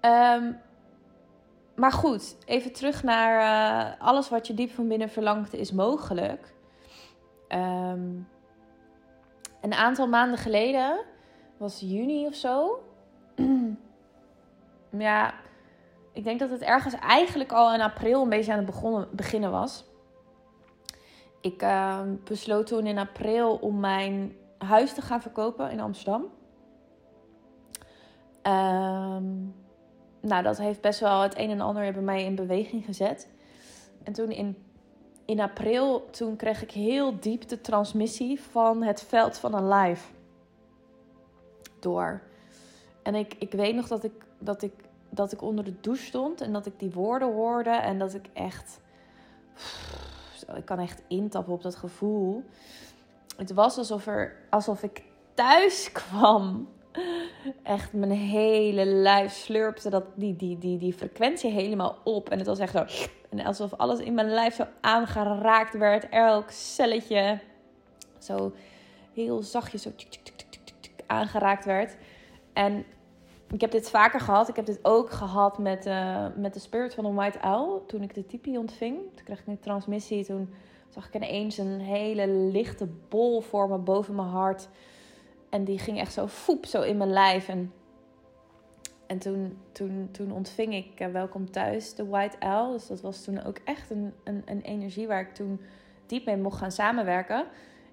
Um, 0.00 0.58
maar 1.74 1.92
goed, 1.92 2.36
even 2.44 2.72
terug 2.72 3.02
naar 3.02 3.40
uh, 3.40 4.00
alles 4.06 4.28
wat 4.28 4.46
je 4.46 4.54
diep 4.54 4.70
van 4.70 4.88
binnen 4.88 5.08
verlangt 5.08 5.54
is 5.54 5.72
mogelijk. 5.72 6.54
Um, 7.48 8.28
een 9.60 9.74
aantal 9.74 10.08
maanden 10.08 10.38
geleden, 10.38 11.04
was 11.56 11.80
juni 11.80 12.26
of 12.26 12.34
zo. 12.34 12.82
ja, 14.98 15.34
ik 16.16 16.24
denk 16.24 16.38
dat 16.38 16.50
het 16.50 16.62
ergens 16.62 16.94
eigenlijk 16.94 17.52
al 17.52 17.74
in 17.74 17.80
april 17.80 18.22
een 18.22 18.28
beetje 18.28 18.52
aan 18.52 18.56
het 18.56 18.66
begonnen, 18.66 19.08
beginnen 19.12 19.50
was. 19.50 19.84
Ik 21.40 21.62
uh, 21.62 22.00
besloot 22.24 22.66
toen 22.66 22.86
in 22.86 22.98
april 22.98 23.56
om 23.56 23.80
mijn 23.80 24.36
huis 24.58 24.94
te 24.94 25.02
gaan 25.02 25.22
verkopen 25.22 25.70
in 25.70 25.80
Amsterdam. 25.80 26.24
Ehm, 28.42 29.24
nou, 30.20 30.42
dat 30.42 30.58
heeft 30.58 30.80
best 30.80 31.00
wel 31.00 31.20
het 31.20 31.38
een 31.38 31.50
en 31.50 31.60
ander 31.60 31.92
bij 31.92 32.02
mij 32.02 32.24
in 32.24 32.34
beweging 32.34 32.84
gezet. 32.84 33.28
En 34.02 34.12
toen 34.12 34.30
in, 34.30 34.56
in 35.24 35.40
april, 35.40 36.10
toen 36.10 36.36
kreeg 36.36 36.62
ik 36.62 36.70
heel 36.70 37.20
diep 37.20 37.48
de 37.48 37.60
transmissie 37.60 38.40
van 38.40 38.82
het 38.82 39.02
veld 39.02 39.38
van 39.38 39.54
een 39.54 39.68
live 39.68 40.06
door. 41.80 42.22
En 43.02 43.14
ik, 43.14 43.34
ik 43.38 43.52
weet 43.52 43.74
nog 43.74 43.88
dat 43.88 44.04
ik, 44.04 44.24
dat, 44.38 44.62
ik, 44.62 44.72
dat 45.10 45.32
ik 45.32 45.42
onder 45.42 45.64
de 45.64 45.80
douche 45.80 46.04
stond 46.04 46.40
en 46.40 46.52
dat 46.52 46.66
ik 46.66 46.78
die 46.78 46.90
woorden 46.90 47.32
hoorde 47.32 47.70
en 47.70 47.98
dat 47.98 48.14
ik 48.14 48.26
echt. 48.32 48.80
Ik 50.54 50.64
kan 50.64 50.78
echt 50.78 51.02
intappen 51.06 51.52
op 51.52 51.62
dat 51.62 51.76
gevoel. 51.76 52.44
Het 53.36 53.52
was 53.52 53.78
alsof, 53.78 54.06
er, 54.06 54.36
alsof 54.50 54.82
ik 54.82 55.02
thuis 55.34 55.92
kwam 55.92 56.68
echt 57.62 57.92
mijn 57.92 58.10
hele 58.10 58.84
lijf 58.84 59.32
slurpte 59.32 59.90
dat, 59.90 60.04
die, 60.14 60.36
die, 60.36 60.58
die, 60.58 60.78
die 60.78 60.92
frequentie 60.92 61.50
helemaal 61.50 61.98
op. 62.04 62.28
En 62.28 62.38
het 62.38 62.46
was 62.46 62.58
echt 62.58 62.72
zo. 62.72 62.84
En 63.30 63.44
alsof 63.44 63.74
alles 63.74 63.98
in 63.98 64.14
mijn 64.14 64.30
lijf 64.30 64.54
zo 64.54 64.66
aangeraakt 64.80 65.76
werd. 65.76 66.08
Elk 66.08 66.50
celletje 66.50 67.38
zo 68.18 68.52
heel 69.12 69.42
zachtjes 69.42 69.82
zo 69.82 69.90
aangeraakt 71.06 71.64
werd. 71.64 71.96
En 72.52 72.84
ik 73.52 73.60
heb 73.60 73.70
dit 73.70 73.90
vaker 73.90 74.20
gehad. 74.20 74.48
Ik 74.48 74.56
heb 74.56 74.66
dit 74.66 74.78
ook 74.82 75.10
gehad 75.10 75.58
met, 75.58 75.86
uh, 75.86 76.26
met 76.36 76.54
de 76.54 76.60
spirit 76.60 76.94
van 76.94 77.04
een 77.04 77.14
white 77.14 77.38
owl. 77.40 77.84
Toen 77.86 78.02
ik 78.02 78.14
de 78.14 78.26
tipi 78.26 78.58
ontving. 78.58 78.98
Toen 78.98 79.24
kreeg 79.24 79.40
ik 79.40 79.46
een 79.46 79.60
transmissie. 79.60 80.24
Toen 80.24 80.54
zag 80.88 81.06
ik 81.06 81.14
ineens 81.14 81.58
een 81.58 81.80
hele 81.80 82.28
lichte 82.28 82.88
bol 83.08 83.40
vormen 83.40 83.84
boven 83.84 84.14
mijn 84.14 84.28
hart. 84.28 84.68
En 85.50 85.64
die 85.64 85.78
ging 85.78 85.98
echt 85.98 86.12
zo 86.12 86.26
foep, 86.26 86.66
zo 86.66 86.82
in 86.82 86.96
mijn 86.96 87.12
lijf. 87.12 87.48
En, 87.48 87.72
en 89.06 89.18
toen, 89.18 89.58
toen, 89.72 90.08
toen 90.12 90.32
ontving 90.32 90.74
ik 90.74 91.00
uh, 91.00 91.08
Welkom 91.08 91.50
Thuis, 91.50 91.94
de 91.94 92.06
White 92.06 92.36
Owl. 92.38 92.72
Dus 92.72 92.86
dat 92.86 93.00
was 93.00 93.24
toen 93.24 93.44
ook 93.44 93.58
echt 93.64 93.90
een, 93.90 94.12
een, 94.24 94.42
een 94.44 94.60
energie 94.60 95.06
waar 95.06 95.20
ik 95.20 95.34
toen 95.34 95.60
diep 96.06 96.24
mee 96.24 96.36
mocht 96.36 96.58
gaan 96.58 96.72
samenwerken. 96.72 97.46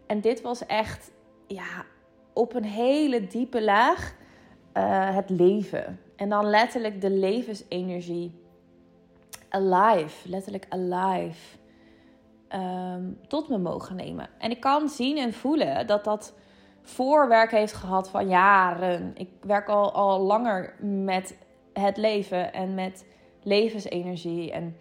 En 0.05 0.21
dit 0.21 0.41
was 0.41 0.65
echt, 0.65 1.11
ja, 1.47 1.85
op 2.33 2.53
een 2.53 2.65
hele 2.65 3.27
diepe 3.27 3.63
laag 3.63 4.15
uh, 4.73 5.15
het 5.15 5.29
leven. 5.29 5.99
En 6.15 6.29
dan 6.29 6.45
letterlijk 6.45 7.01
de 7.01 7.09
levensenergie. 7.09 8.41
Alive, 9.49 10.29
letterlijk 10.29 10.65
alive. 10.69 11.57
Um, 12.55 13.19
tot 13.27 13.49
me 13.49 13.57
mogen 13.57 13.95
nemen. 13.95 14.29
En 14.37 14.51
ik 14.51 14.59
kan 14.59 14.89
zien 14.89 15.17
en 15.17 15.33
voelen 15.33 15.87
dat 15.87 16.03
dat 16.03 16.33
voorwerk 16.81 17.51
heeft 17.51 17.73
gehad 17.73 18.09
van 18.09 18.27
jaren. 18.27 19.11
Ik 19.15 19.29
werk 19.41 19.69
al, 19.69 19.93
al 19.93 20.19
langer 20.19 20.75
met 20.79 21.37
het 21.73 21.97
leven 21.97 22.53
en 22.53 22.73
met 22.73 23.05
levensenergie. 23.43 24.51
En 24.51 24.77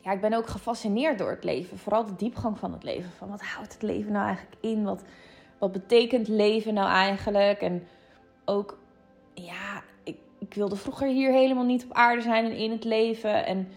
ja, 0.00 0.12
ik 0.12 0.20
ben 0.20 0.32
ook 0.32 0.46
gefascineerd 0.46 1.18
door 1.18 1.30
het 1.30 1.44
leven. 1.44 1.78
Vooral 1.78 2.04
de 2.04 2.16
diepgang 2.16 2.58
van 2.58 2.72
het 2.72 2.82
leven. 2.82 3.10
Van 3.10 3.28
wat 3.28 3.42
houdt 3.42 3.72
het 3.72 3.82
leven 3.82 4.12
nou 4.12 4.26
eigenlijk 4.26 4.56
in? 4.60 4.84
Wat, 4.84 5.02
wat 5.58 5.72
betekent 5.72 6.28
leven 6.28 6.74
nou 6.74 6.88
eigenlijk? 6.88 7.60
En 7.60 7.86
ook, 8.44 8.78
ja, 9.34 9.82
ik, 10.04 10.16
ik 10.38 10.54
wilde 10.54 10.76
vroeger 10.76 11.08
hier 11.08 11.32
helemaal 11.32 11.64
niet 11.64 11.84
op 11.84 11.92
aarde 11.92 12.22
zijn 12.22 12.44
en 12.44 12.56
in 12.56 12.70
het 12.70 12.84
leven. 12.84 13.46
En 13.46 13.68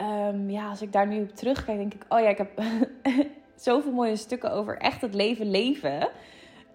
um, 0.00 0.50
ja, 0.50 0.68
als 0.68 0.82
ik 0.82 0.92
daar 0.92 1.06
nu 1.06 1.22
op 1.22 1.34
terugkijk, 1.34 1.78
denk 1.78 1.94
ik, 1.94 2.04
oh 2.08 2.20
ja, 2.20 2.28
ik 2.28 2.38
heb 2.38 2.62
zoveel 3.54 3.92
mooie 3.92 4.16
stukken 4.16 4.52
over 4.52 4.78
echt 4.78 5.00
het 5.00 5.14
leven 5.14 5.50
leven 5.50 6.08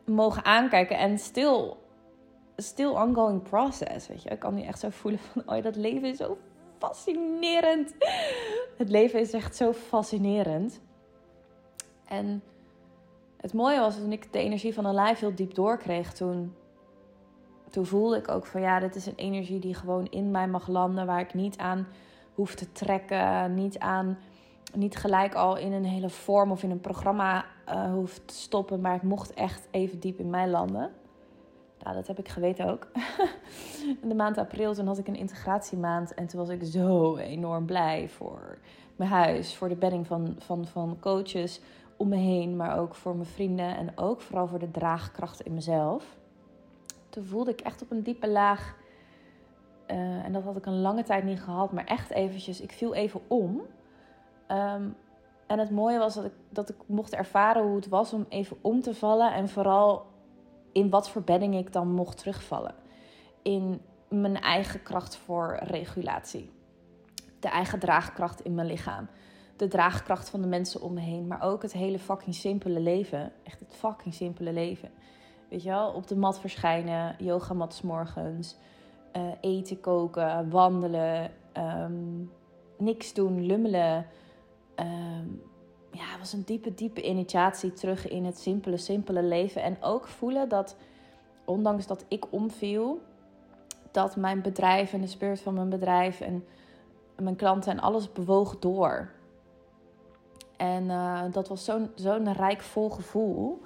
mogen 0.06 0.46
aankijken. 0.46 0.98
En 0.98 1.18
still, 1.18 1.74
still 2.56 2.90
ongoing 2.90 3.42
process, 3.42 4.08
weet 4.08 4.24
je. 4.24 4.30
Ik 4.30 4.40
kan 4.40 4.56
nu 4.56 4.62
echt 4.62 4.80
zo 4.80 4.90
voelen 4.90 5.20
van, 5.20 5.44
oh 5.46 5.56
ja, 5.56 5.62
dat 5.62 5.76
leven 5.76 6.10
is 6.10 6.18
zo 6.18 6.38
fascinerend. 6.78 7.94
Het 8.78 8.90
leven 8.90 9.20
is 9.20 9.34
echt 9.34 9.56
zo 9.56 9.74
fascinerend. 9.74 10.82
En 12.06 12.44
het 13.38 13.54
mooie 13.54 13.80
was 13.80 13.96
toen 13.96 14.12
ik 14.12 14.34
de 14.34 14.40
energie 14.40 14.74
van 14.74 14.86
een 14.86 14.94
lijf 14.94 15.20
heel 15.20 15.36
diep 15.36 15.54
doorkreeg, 15.54 16.14
toen, 16.14 16.56
toen 17.72 17.86
voelde 17.86 18.18
ik 18.18 18.28
ook 18.28 18.46
van 18.46 18.62
ja, 18.62 18.80
dit 18.80 18.96
is 18.96 19.06
een 19.06 19.16
energie 19.16 19.60
die 19.60 19.74
gewoon 19.74 20.08
in 20.10 20.32
mij 20.32 20.48
mag 20.48 20.68
landen, 20.68 21.06
waar 21.06 21.20
ik 21.20 21.34
niet 21.34 21.58
aan 21.58 21.88
hoef 22.34 22.56
te 22.56 22.72
trekken, 22.72 23.54
niet 23.54 23.80
aan 23.80 24.18
niet 24.74 24.96
gelijk 24.96 25.34
al 25.34 25.58
in 25.58 25.72
een 25.72 25.86
hele 25.86 26.10
vorm 26.10 26.52
of 26.52 26.64
in 26.64 26.72
een 26.72 26.80
programma 26.80 27.46
uh, 27.70 27.92
hoeft 27.94 28.28
te 28.28 28.34
stoppen. 28.34 28.82
Maar 28.82 28.94
het 28.94 29.04
mocht 29.04 29.34
echt 29.34 29.68
even 29.72 30.00
diep 30.00 30.20
in 30.20 30.30
mij 30.30 30.50
landen. 30.50 30.92
Nou, 31.84 31.96
dat 31.96 32.08
heb 32.08 32.20
ik 32.20 32.30
geweten 32.30 32.70
ook. 32.70 32.88
in 34.02 34.10
de 34.10 34.16
maand 34.16 34.38
april, 34.38 34.74
toen 34.74 34.88
had 34.88 34.98
ik 34.98 35.08
een 35.08 35.16
integratiemaand. 35.16 36.14
En 36.14 36.28
toen 36.28 36.40
was 36.40 36.50
ik 36.50 36.64
zo 36.64 37.18
enorm 37.18 37.66
blij 37.66 38.10
voor 38.10 38.58
mijn 38.96 39.10
huis. 39.10 39.56
Voor 39.56 39.70
de 39.70 39.76
bedding 39.76 40.08
van, 40.08 40.36
van, 40.38 40.66
van 40.68 40.98
coaches 41.00 41.62
om 41.98 42.08
me 42.08 42.16
heen. 42.16 42.56
Maar 42.56 42.80
ook 42.80 42.96
voor 42.96 43.16
mijn 43.16 43.28
vrienden. 43.28 43.78
En 43.78 43.98
ook 43.98 44.22
vooral 44.22 44.48
voor 44.48 44.60
de 44.60 44.72
draagkracht 44.72 45.42
in 45.42 45.54
mezelf. 45.54 46.20
Toen 47.12 47.26
voelde 47.26 47.52
ik 47.52 47.62
echt 47.62 47.82
op 47.82 47.92
een 47.92 48.04
diepe 48.04 48.28
laag... 48.30 48.76
Uh, 49.88 49.98
en 49.98 50.34
dat 50.34 50.44
had 50.44 50.58
ik 50.58 50.66
een 50.66 50.82
lange 50.82 51.04
tijd 51.04 51.24
niet 51.24 51.42
gehad. 51.42 51.72
Maar 51.72 51.86
echt 51.86 52.12
eventjes, 52.12 52.62
ik 52.62 52.72
viel 52.72 52.94
even 52.94 53.22
om... 53.28 53.62
Ehm, 54.48 54.90
en 55.48 55.60
het 55.60 55.72
mooie 55.72 55.98
was 55.98 56.14
dat 56.14 56.26
ik, 56.26 56.34
dat 56.50 56.70
ik 56.70 56.76
mocht 56.86 57.14
ervaren 57.14 57.64
hoe 57.64 57.76
het 57.76 57.88
was 57.88 58.14
om 58.14 58.26
even 58.30 58.58
om 58.62 58.82
te 58.82 58.96
vallen. 58.96 59.34
En 59.34 59.50
vooral 59.50 60.06
in 60.72 60.90
wat 60.90 61.10
voor 61.10 61.22
bedding 61.22 61.56
ik 61.56 61.74
dan 61.74 61.94
mocht 61.94 62.18
terugvallen. 62.18 62.76
In 63.42 63.82
mijn 64.10 64.42
eigen 64.42 64.84
kracht 64.84 65.16
voor 65.16 65.60
regulatie. 65.64 66.50
De 67.40 67.50
eigen 67.50 67.80
draagkracht 67.80 68.42
in 68.42 68.56
mijn 68.56 68.68
lichaam. 68.68 69.08
De 69.56 69.68
draagkracht 69.68 70.30
van 70.30 70.42
de 70.42 70.48
mensen 70.48 70.82
om 70.82 70.94
me 70.94 71.00
heen. 71.00 71.28
Maar 71.28 71.42
ook 71.42 71.62
het 71.62 71.74
hele 71.74 72.00
fucking 72.00 72.36
simpele 72.36 72.80
leven. 72.80 73.32
Echt 73.44 73.60
het 73.60 73.76
fucking 73.76 74.14
simpele 74.14 74.54
leven. 74.54 74.92
Weet 75.52 75.64
je 75.64 75.70
wel, 75.70 75.92
op 75.92 76.08
de 76.08 76.16
mat 76.16 76.40
verschijnen, 76.40 77.16
yogamat 77.18 77.82
morgens, 77.84 78.56
uh, 79.18 79.22
eten, 79.42 79.80
koken, 79.80 80.50
wandelen, 80.50 81.32
um, 81.58 82.32
niks 82.78 83.14
doen, 83.14 83.46
lummelen, 83.46 84.06
um, 84.76 85.42
ja, 85.92 86.18
was 86.20 86.34
een 86.34 86.44
diepe, 86.46 86.74
diepe 86.74 87.02
initiatie 87.02 87.74
terug 87.74 88.08
in 88.10 88.26
het 88.26 88.40
simpele, 88.40 88.78
simpele 88.78 89.24
leven. 89.24 89.64
En 89.64 89.78
ook 89.82 90.08
voelen 90.08 90.50
dat, 90.50 90.76
ondanks 91.46 91.88
dat 91.88 92.06
ik 92.08 92.26
omviel, 92.30 93.02
dat 93.92 94.16
mijn 94.16 94.42
bedrijf 94.42 94.94
en 94.94 95.02
de 95.02 95.08
spirit 95.08 95.42
van 95.42 95.54
mijn 95.54 95.70
bedrijf 95.70 96.22
en 96.22 96.46
mijn 97.16 97.36
klanten 97.36 97.72
en 97.72 97.80
alles 97.80 98.12
bewoog 98.12 98.60
door. 98.60 99.12
En 100.58 100.84
uh, 100.84 101.22
dat 101.32 101.48
was 101.48 101.66
zo'n 101.66 101.92
zo'n 101.96 102.34
rijk 102.34 102.62
vol 102.62 102.90
gevoel. 102.90 103.62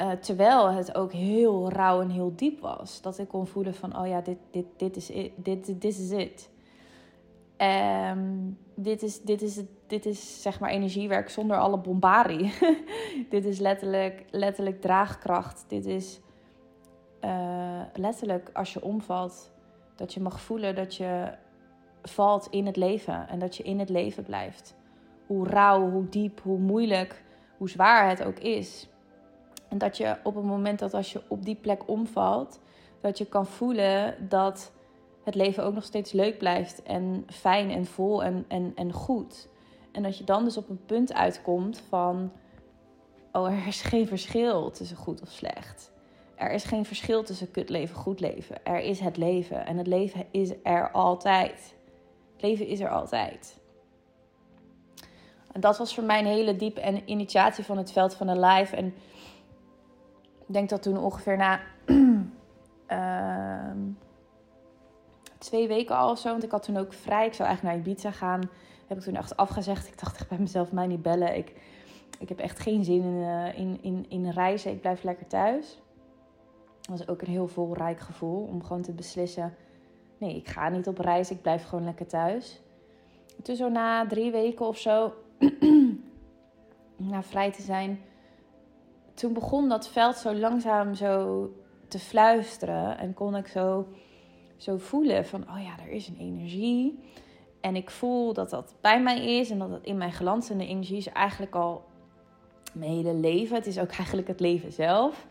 Uh, 0.00 0.10
terwijl 0.10 0.70
het 0.70 0.94
ook 0.94 1.12
heel 1.12 1.70
rauw 1.70 2.00
en 2.00 2.10
heel 2.10 2.32
diep 2.36 2.60
was. 2.60 3.00
Dat 3.00 3.18
ik 3.18 3.28
kon 3.28 3.46
voelen 3.46 3.74
van, 3.74 3.98
oh 3.98 4.06
ja, 4.06 4.20
dit, 4.20 4.38
dit, 4.50 4.66
dit 4.76 4.96
is 4.96 5.10
it. 5.10 5.32
Dit, 5.36 5.80
dit 5.80 5.98
is 5.98 6.10
het. 6.10 6.50
Um, 8.10 8.58
dit, 8.74 9.02
is, 9.02 9.20
dit, 9.20 9.42
is, 9.42 9.60
dit 9.86 10.06
is 10.06 10.42
zeg 10.42 10.60
maar 10.60 10.70
energiewerk 10.70 11.28
zonder 11.28 11.56
alle 11.56 11.78
bombardie. 11.78 12.52
dit 13.30 13.44
is 13.44 13.58
letterlijk, 13.58 14.24
letterlijk 14.30 14.80
draagkracht. 14.80 15.64
Dit 15.68 15.86
is 15.86 16.20
uh, 17.24 17.80
letterlijk 17.94 18.50
als 18.52 18.72
je 18.72 18.82
omvalt, 18.82 19.52
dat 19.96 20.14
je 20.14 20.20
mag 20.20 20.40
voelen 20.40 20.74
dat 20.74 20.94
je 20.94 21.32
valt 22.02 22.46
in 22.50 22.66
het 22.66 22.76
leven 22.76 23.28
en 23.28 23.38
dat 23.38 23.56
je 23.56 23.62
in 23.62 23.78
het 23.78 23.88
leven 23.88 24.22
blijft. 24.22 24.74
Hoe 25.26 25.48
rauw, 25.48 25.90
hoe 25.90 26.08
diep, 26.08 26.40
hoe 26.42 26.58
moeilijk, 26.58 27.22
hoe 27.56 27.68
zwaar 27.68 28.08
het 28.08 28.24
ook 28.24 28.38
is. 28.38 28.88
En 29.70 29.78
dat 29.78 29.96
je 29.96 30.16
op 30.22 30.34
het 30.34 30.44
moment 30.44 30.78
dat 30.78 30.94
als 30.94 31.12
je 31.12 31.22
op 31.28 31.44
die 31.44 31.54
plek 31.54 31.88
omvalt, 31.88 32.60
dat 33.00 33.18
je 33.18 33.26
kan 33.26 33.46
voelen 33.46 34.28
dat 34.28 34.72
het 35.24 35.34
leven 35.34 35.64
ook 35.64 35.74
nog 35.74 35.84
steeds 35.84 36.12
leuk 36.12 36.38
blijft 36.38 36.82
en 36.82 37.24
fijn 37.28 37.70
en 37.70 37.86
vol 37.86 38.22
en, 38.22 38.44
en, 38.48 38.72
en 38.74 38.92
goed. 38.92 39.48
En 39.92 40.02
dat 40.02 40.18
je 40.18 40.24
dan 40.24 40.44
dus 40.44 40.56
op 40.56 40.68
een 40.68 40.84
punt 40.86 41.12
uitkomt 41.12 41.82
van, 41.88 42.32
oh 43.32 43.52
er 43.52 43.66
is 43.66 43.82
geen 43.82 44.06
verschil 44.06 44.70
tussen 44.70 44.96
goed 44.96 45.22
of 45.22 45.28
slecht. 45.28 45.92
Er 46.34 46.50
is 46.50 46.64
geen 46.64 46.84
verschil 46.84 47.22
tussen 47.22 47.50
kut 47.50 47.68
leven, 47.68 47.96
goed 47.96 48.20
leven. 48.20 48.64
Er 48.64 48.80
is 48.80 49.00
het 49.00 49.16
leven 49.16 49.66
en 49.66 49.76
het 49.76 49.86
leven 49.86 50.26
is 50.30 50.52
er 50.62 50.90
altijd. 50.90 51.74
Het 52.32 52.42
leven 52.42 52.66
is 52.66 52.80
er 52.80 52.90
altijd. 52.90 53.58
En 55.52 55.60
dat 55.60 55.78
was 55.78 55.94
voor 55.94 56.04
mij 56.04 56.18
een 56.18 56.26
hele 56.26 56.56
diepe 56.56 57.02
initiatie 57.04 57.64
van 57.64 57.76
het 57.76 57.92
veld 57.92 58.14
van 58.14 58.26
de 58.26 58.38
life. 58.38 58.76
En 58.76 58.94
denk 60.52 60.68
dat 60.68 60.82
toen 60.82 60.98
ongeveer 60.98 61.36
na 61.36 61.60
uh, 61.86 63.70
twee 65.38 65.68
weken 65.68 65.96
al 65.96 66.10
of 66.10 66.18
zo. 66.18 66.30
Want 66.30 66.44
ik 66.44 66.50
had 66.50 66.62
toen 66.62 66.76
ook 66.76 66.92
vrij. 66.92 67.26
Ik 67.26 67.34
zou 67.34 67.48
eigenlijk 67.48 67.76
naar 67.76 67.86
Ibiza 67.86 68.10
gaan. 68.10 68.40
Heb 68.86 68.98
ik 68.98 69.04
toen 69.04 69.16
echt 69.16 69.36
afgezegd. 69.36 69.88
Ik 69.88 69.98
dacht 69.98 70.16
echt 70.16 70.28
bij 70.28 70.38
mezelf, 70.38 70.72
mij 70.72 70.86
niet 70.86 71.02
bellen. 71.02 71.36
Ik, 71.36 71.52
ik 72.18 72.28
heb 72.28 72.38
echt 72.38 72.58
geen 72.58 72.84
zin 72.84 73.02
in, 73.02 73.14
uh, 73.14 73.58
in, 73.58 73.78
in, 73.82 74.06
in 74.08 74.30
reizen. 74.30 74.70
Ik 74.70 74.80
blijf 74.80 75.02
lekker 75.02 75.26
thuis. 75.26 75.80
Dat 76.80 76.98
was 76.98 77.08
ook 77.08 77.20
een 77.20 77.32
heel 77.32 77.48
volrijk 77.48 78.00
gevoel. 78.00 78.42
Om 78.42 78.62
gewoon 78.62 78.82
te 78.82 78.92
beslissen. 78.92 79.54
Nee, 80.18 80.36
ik 80.36 80.48
ga 80.48 80.68
niet 80.68 80.86
op 80.88 80.98
reis. 80.98 81.30
Ik 81.30 81.42
blijf 81.42 81.64
gewoon 81.64 81.84
lekker 81.84 82.06
thuis. 82.06 82.60
Toen 83.42 83.56
zo 83.56 83.68
na 83.68 84.06
drie 84.06 84.30
weken 84.30 84.66
of 84.66 84.78
zo. 84.78 85.12
na 86.96 87.22
vrij 87.22 87.52
te 87.52 87.62
zijn. 87.62 88.00
Toen 89.20 89.32
begon 89.32 89.68
dat 89.68 89.88
veld 89.88 90.16
zo 90.16 90.34
langzaam 90.34 90.94
zo 90.94 91.48
te 91.88 91.98
fluisteren. 91.98 92.98
En 92.98 93.14
kon 93.14 93.36
ik 93.36 93.46
zo, 93.46 93.86
zo 94.56 94.76
voelen 94.76 95.26
van, 95.26 95.42
oh 95.42 95.62
ja, 95.62 95.84
er 95.84 95.90
is 95.90 96.08
een 96.08 96.16
energie. 96.18 96.98
En 97.60 97.76
ik 97.76 97.90
voel 97.90 98.32
dat 98.32 98.50
dat 98.50 98.74
bij 98.80 99.02
mij 99.02 99.38
is 99.38 99.50
en 99.50 99.58
dat 99.58 99.70
het 99.70 99.84
in 99.84 99.96
mijn 99.96 100.12
glanzende 100.12 100.66
energie 100.66 100.96
is 100.96 101.08
eigenlijk 101.08 101.54
al 101.54 101.84
mijn 102.72 102.90
hele 102.90 103.14
leven. 103.14 103.56
Het 103.56 103.66
is 103.66 103.78
ook 103.78 103.90
eigenlijk 103.90 104.28
het 104.28 104.40
leven 104.40 104.72
zelf. 104.72 105.26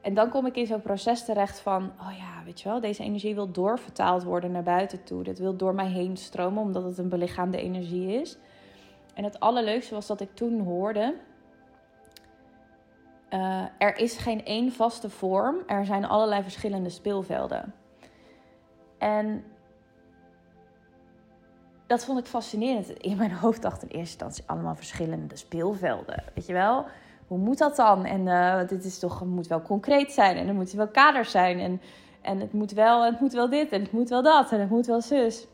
En 0.00 0.14
dan 0.14 0.28
kom 0.28 0.46
ik 0.46 0.56
in 0.56 0.66
zo'n 0.66 0.82
proces 0.82 1.24
terecht 1.24 1.60
van, 1.60 1.92
oh 2.00 2.16
ja, 2.18 2.44
weet 2.44 2.60
je 2.60 2.68
wel, 2.68 2.80
deze 2.80 3.02
energie 3.02 3.34
wil 3.34 3.50
doorvertaald 3.50 4.22
worden 4.22 4.52
naar 4.52 4.62
buiten 4.62 5.04
toe. 5.04 5.22
Dat 5.22 5.38
wil 5.38 5.56
door 5.56 5.74
mij 5.74 5.88
heen 5.88 6.16
stromen, 6.16 6.62
omdat 6.62 6.84
het 6.84 6.98
een 6.98 7.08
belichaamde 7.08 7.58
energie 7.58 8.20
is. 8.20 8.38
En 9.14 9.24
het 9.24 9.40
allerleukste 9.40 9.94
was 9.94 10.06
dat 10.06 10.20
ik 10.20 10.34
toen 10.34 10.60
hoorde, 10.60 11.14
uh, 13.34 13.62
er 13.78 13.96
is 13.96 14.16
geen 14.16 14.44
één 14.44 14.72
vaste 14.72 15.10
vorm, 15.10 15.56
er 15.66 15.84
zijn 15.84 16.04
allerlei 16.04 16.42
verschillende 16.42 16.90
speelvelden. 16.90 17.74
En 18.98 19.44
dat 21.86 22.04
vond 22.04 22.18
ik 22.18 22.26
fascinerend. 22.26 22.90
In 22.90 23.16
mijn 23.16 23.32
hoofd 23.32 23.62
dacht 23.62 23.82
in 23.82 23.88
eerste 23.88 23.98
instantie 23.98 24.44
allemaal 24.46 24.74
verschillende 24.74 25.36
speelvelden. 25.36 26.24
Weet 26.34 26.46
je 26.46 26.52
wel? 26.52 26.84
Hoe 27.26 27.38
moet 27.38 27.58
dat 27.58 27.76
dan? 27.76 28.04
En 28.04 28.26
uh, 28.26 28.68
dit 28.68 28.84
is 28.84 28.98
toch, 28.98 29.24
moet 29.24 29.46
wel 29.46 29.62
concreet 29.62 30.12
zijn. 30.12 30.36
En 30.36 30.48
er 30.48 30.54
moeten 30.54 30.76
wel 30.76 30.88
kaders 30.88 31.30
zijn. 31.30 31.58
En, 31.58 31.80
en 32.20 32.40
het, 32.40 32.52
moet 32.52 32.72
wel, 32.72 33.04
het 33.04 33.20
moet 33.20 33.32
wel 33.32 33.48
dit. 33.48 33.72
En 33.72 33.82
het 33.82 33.92
moet 33.92 34.08
wel 34.08 34.22
dat. 34.22 34.52
En 34.52 34.60
het 34.60 34.70
moet 34.70 34.86
wel 34.86 35.00
zus. 35.00 35.46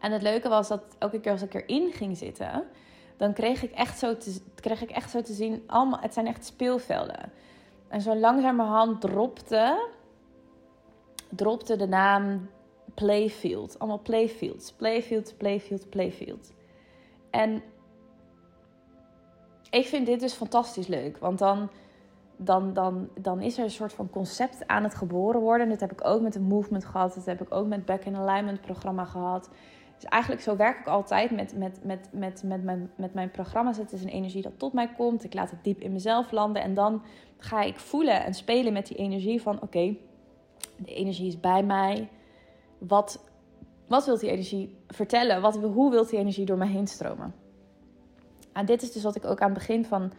En 0.00 0.12
het 0.12 0.22
leuke 0.22 0.48
was 0.48 0.68
dat 0.68 0.82
elke 0.98 1.20
keer 1.20 1.32
als 1.32 1.42
ik 1.42 1.54
erin 1.54 1.92
ging 1.92 2.16
zitten, 2.16 2.64
dan 3.16 3.32
kreeg 3.32 3.62
ik 3.62 3.70
echt 3.70 3.98
zo 3.98 4.16
te, 4.16 4.40
kreeg 4.54 4.82
ik 4.82 4.90
echt 4.90 5.10
zo 5.10 5.20
te 5.20 5.32
zien, 5.32 5.62
allemaal, 5.66 6.00
het 6.00 6.14
zijn 6.14 6.26
echt 6.26 6.44
speelvelden. 6.44 7.32
En 7.88 8.00
zo 8.00 8.16
langzamerhand 8.16 9.00
dropte, 9.00 9.88
dropte 11.28 11.76
de 11.76 11.86
naam 11.86 12.48
playfield. 12.94 13.78
Allemaal 13.78 14.00
playfields. 14.02 14.72
Playfield, 14.72 15.34
playfield, 15.36 15.88
playfield. 15.88 16.52
En 17.30 17.62
ik 19.70 19.86
vind 19.86 20.06
dit 20.06 20.20
dus 20.20 20.32
fantastisch 20.32 20.86
leuk. 20.86 21.18
Want 21.18 21.38
dan, 21.38 21.70
dan, 22.36 22.72
dan, 22.72 23.08
dan 23.20 23.40
is 23.40 23.58
er 23.58 23.64
een 23.64 23.70
soort 23.70 23.92
van 23.92 24.10
concept 24.10 24.66
aan 24.66 24.82
het 24.82 24.94
geboren 24.94 25.40
worden. 25.40 25.68
Dat 25.68 25.80
heb 25.80 25.92
ik 25.92 26.04
ook 26.04 26.20
met 26.20 26.34
een 26.34 26.42
movement 26.42 26.84
gehad. 26.84 27.14
Dat 27.14 27.24
heb 27.24 27.40
ik 27.40 27.54
ook 27.54 27.66
met 27.66 27.84
Back 27.84 28.04
in 28.04 28.16
Alignment 28.16 28.60
programma 28.60 29.04
gehad. 29.04 29.50
Dus 29.94 30.04
eigenlijk 30.04 30.42
zo 30.42 30.56
werk 30.56 30.78
ik 30.78 30.86
altijd 30.86 31.30
met, 31.30 31.56
met, 31.56 31.78
met, 31.82 32.08
met, 32.12 32.42
met, 32.42 32.62
mijn, 32.62 32.90
met 32.96 33.14
mijn 33.14 33.30
programma's. 33.30 33.76
Het 33.76 33.92
is 33.92 34.02
een 34.02 34.08
energie 34.08 34.42
dat 34.42 34.58
tot 34.58 34.72
mij 34.72 34.88
komt. 34.96 35.24
Ik 35.24 35.34
laat 35.34 35.50
het 35.50 35.64
diep 35.64 35.80
in 35.80 35.92
mezelf 35.92 36.30
landen. 36.30 36.62
En 36.62 36.74
dan 36.74 37.02
ga 37.38 37.62
ik 37.62 37.78
voelen 37.78 38.24
en 38.24 38.34
spelen 38.34 38.72
met 38.72 38.86
die 38.86 38.96
energie 38.96 39.42
van... 39.42 39.62
Oké, 39.62 39.96
de 40.76 40.94
energie 40.94 41.26
is 41.26 41.40
bij 41.40 41.62
mij 41.62 42.08
wat, 42.78 43.24
wat 43.86 44.06
wil 44.06 44.18
die 44.18 44.30
energie 44.30 44.76
vertellen? 44.88 45.40
Wat, 45.40 45.56
hoe 45.56 45.90
wil 45.90 46.06
die 46.06 46.18
energie 46.18 46.46
door 46.46 46.58
mij 46.58 46.68
heen 46.68 46.86
stromen? 46.86 47.34
En 48.52 48.66
dit 48.66 48.82
is 48.82 48.92
dus 48.92 49.02
wat 49.02 49.16
ik 49.16 49.24
ook 49.24 49.40
aan 49.40 49.50
het 49.50 49.58
begin 49.58 49.84
van 49.84 50.12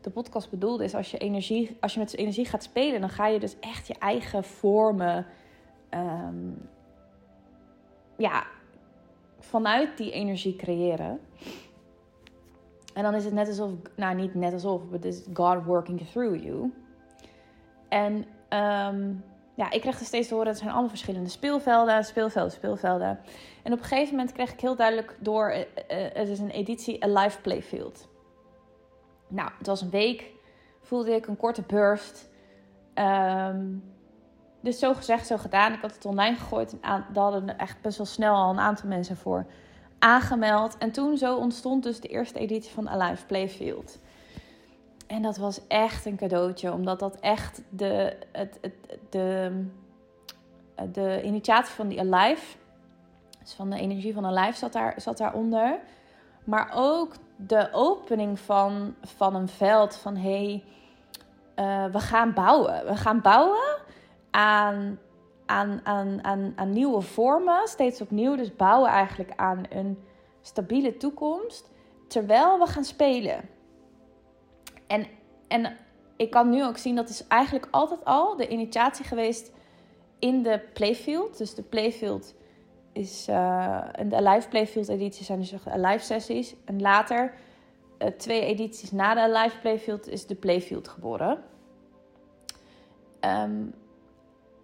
de 0.00 0.10
podcast 0.10 0.50
bedoelde. 0.50 0.84
Is 0.84 0.94
als 0.94 1.10
je, 1.10 1.18
energie, 1.18 1.76
als 1.80 1.94
je 1.94 1.98
met 1.98 2.16
energie 2.16 2.44
gaat 2.44 2.62
spelen, 2.62 3.00
dan 3.00 3.10
ga 3.10 3.26
je 3.26 3.40
dus 3.40 3.58
echt 3.60 3.86
je 3.86 3.94
eigen 3.98 4.44
vormen. 4.44 5.26
Ehm, 5.88 6.50
ja, 8.16 8.46
vanuit 9.42 9.96
die 9.96 10.10
energie 10.10 10.56
creëren. 10.56 11.20
En 12.94 13.02
dan 13.02 13.14
is 13.14 13.24
het 13.24 13.34
net 13.34 13.48
alsof, 13.48 13.70
nou 13.96 14.14
niet 14.14 14.34
net 14.34 14.52
alsof, 14.52 14.90
het 14.90 15.04
is 15.04 15.22
God 15.34 15.64
working 15.64 16.00
through 16.00 16.42
you. 16.42 16.72
En 17.88 18.14
um, 18.58 19.24
ja, 19.54 19.70
ik 19.70 19.80
kreeg 19.80 19.98
er 19.98 20.06
steeds 20.06 20.28
te 20.28 20.34
horen, 20.34 20.48
het 20.48 20.58
zijn 20.58 20.70
allemaal 20.70 20.88
verschillende 20.88 21.28
speelvelden, 21.28 22.04
speelvelden, 22.04 22.52
speelvelden. 22.52 23.20
En 23.62 23.72
op 23.72 23.78
een 23.78 23.84
gegeven 23.84 24.16
moment 24.16 24.32
kreeg 24.32 24.52
ik 24.52 24.60
heel 24.60 24.76
duidelijk 24.76 25.16
door, 25.20 25.50
uh, 25.52 25.64
het 26.12 26.28
is 26.28 26.38
een 26.38 26.50
editie 26.50 27.04
A 27.04 27.20
Live 27.20 27.40
Playfield. 27.40 28.08
Nou, 29.28 29.50
het 29.58 29.66
was 29.66 29.80
een 29.80 29.90
week, 29.90 30.30
voelde 30.80 31.14
ik 31.14 31.26
een 31.26 31.36
korte 31.36 31.62
burst. 31.62 32.30
Um, 32.94 33.82
dus 34.62 34.78
zo 34.78 34.94
gezegd, 34.94 35.26
zo 35.26 35.36
gedaan. 35.36 35.72
Ik 35.72 35.80
had 35.80 35.94
het 35.94 36.04
online 36.04 36.36
gegooid. 36.36 36.80
En 36.80 37.04
daar 37.12 37.22
hadden 37.22 37.58
echt 37.58 37.80
best 37.80 37.96
wel 37.96 38.06
snel 38.06 38.34
al 38.34 38.50
een 38.50 38.60
aantal 38.60 38.88
mensen 38.88 39.16
voor 39.16 39.46
aangemeld. 39.98 40.78
En 40.78 40.90
toen 40.90 41.16
zo 41.16 41.36
ontstond 41.36 41.82
dus 41.82 42.00
de 42.00 42.08
eerste 42.08 42.38
editie 42.38 42.72
van 42.72 42.88
Alive 42.88 43.26
Playfield. 43.26 43.98
En 45.06 45.22
dat 45.22 45.36
was 45.36 45.66
echt 45.68 46.06
een 46.06 46.16
cadeautje, 46.16 46.72
omdat 46.72 46.98
dat 46.98 47.20
echt 47.20 47.62
de, 47.68 48.16
het, 48.32 48.58
het, 48.60 48.74
de, 49.10 49.64
de 50.92 51.22
initiatie 51.24 51.74
van 51.74 51.88
die 51.88 52.00
Alive, 52.00 52.56
dus 53.42 53.52
van 53.52 53.70
de 53.70 53.78
energie 53.78 54.14
van 54.14 54.26
Alive, 54.26 54.58
zat, 54.58 54.72
daar, 54.72 54.94
zat 54.96 55.18
daaronder. 55.18 55.78
Maar 56.44 56.70
ook 56.74 57.14
de 57.36 57.68
opening 57.72 58.40
van, 58.40 58.94
van 59.02 59.34
een 59.34 59.48
veld 59.48 59.96
van 59.96 60.16
hé, 60.16 60.30
hey, 60.44 60.64
uh, 61.86 61.92
we 61.92 61.98
gaan 61.98 62.32
bouwen. 62.32 62.86
We 62.86 62.96
gaan 62.96 63.20
bouwen 63.20 63.80
aan, 64.32 64.98
aan, 65.46 65.80
aan, 65.84 66.24
aan, 66.24 66.52
aan 66.56 66.72
nieuwe 66.72 67.00
vormen, 67.00 67.68
steeds 67.68 68.00
opnieuw. 68.00 68.36
Dus 68.36 68.56
bouwen 68.56 68.90
eigenlijk 68.90 69.32
aan 69.36 69.64
een 69.70 69.98
stabiele 70.40 70.96
toekomst, 70.96 71.70
terwijl 72.08 72.58
we 72.58 72.66
gaan 72.66 72.84
spelen. 72.84 73.48
En, 74.86 75.06
en 75.48 75.76
ik 76.16 76.30
kan 76.30 76.50
nu 76.50 76.64
ook 76.64 76.76
zien 76.76 76.96
dat 76.96 77.08
is 77.08 77.26
eigenlijk 77.26 77.68
altijd 77.70 78.04
al 78.04 78.36
de 78.36 78.48
initiatie 78.48 79.04
geweest 79.04 79.52
in 80.18 80.42
de 80.42 80.60
playfield. 80.72 81.38
Dus 81.38 81.54
de 81.54 81.62
playfield 81.62 82.34
is 82.92 83.28
uh, 83.28 83.84
de 84.06 84.22
live 84.22 84.48
playfield 84.48 84.88
edities 84.88 85.26
zijn 85.26 85.38
dus 85.38 85.54
live 85.74 86.04
sessies. 86.04 86.54
En 86.64 86.80
later, 86.80 87.34
uh, 87.98 88.08
twee 88.08 88.40
edities 88.40 88.90
na 88.90 89.14
de 89.14 89.38
live 89.38 89.58
playfield, 89.60 90.08
is 90.08 90.26
de 90.26 90.34
playfield 90.34 90.88
geboren. 90.88 91.44
Um, 93.20 93.74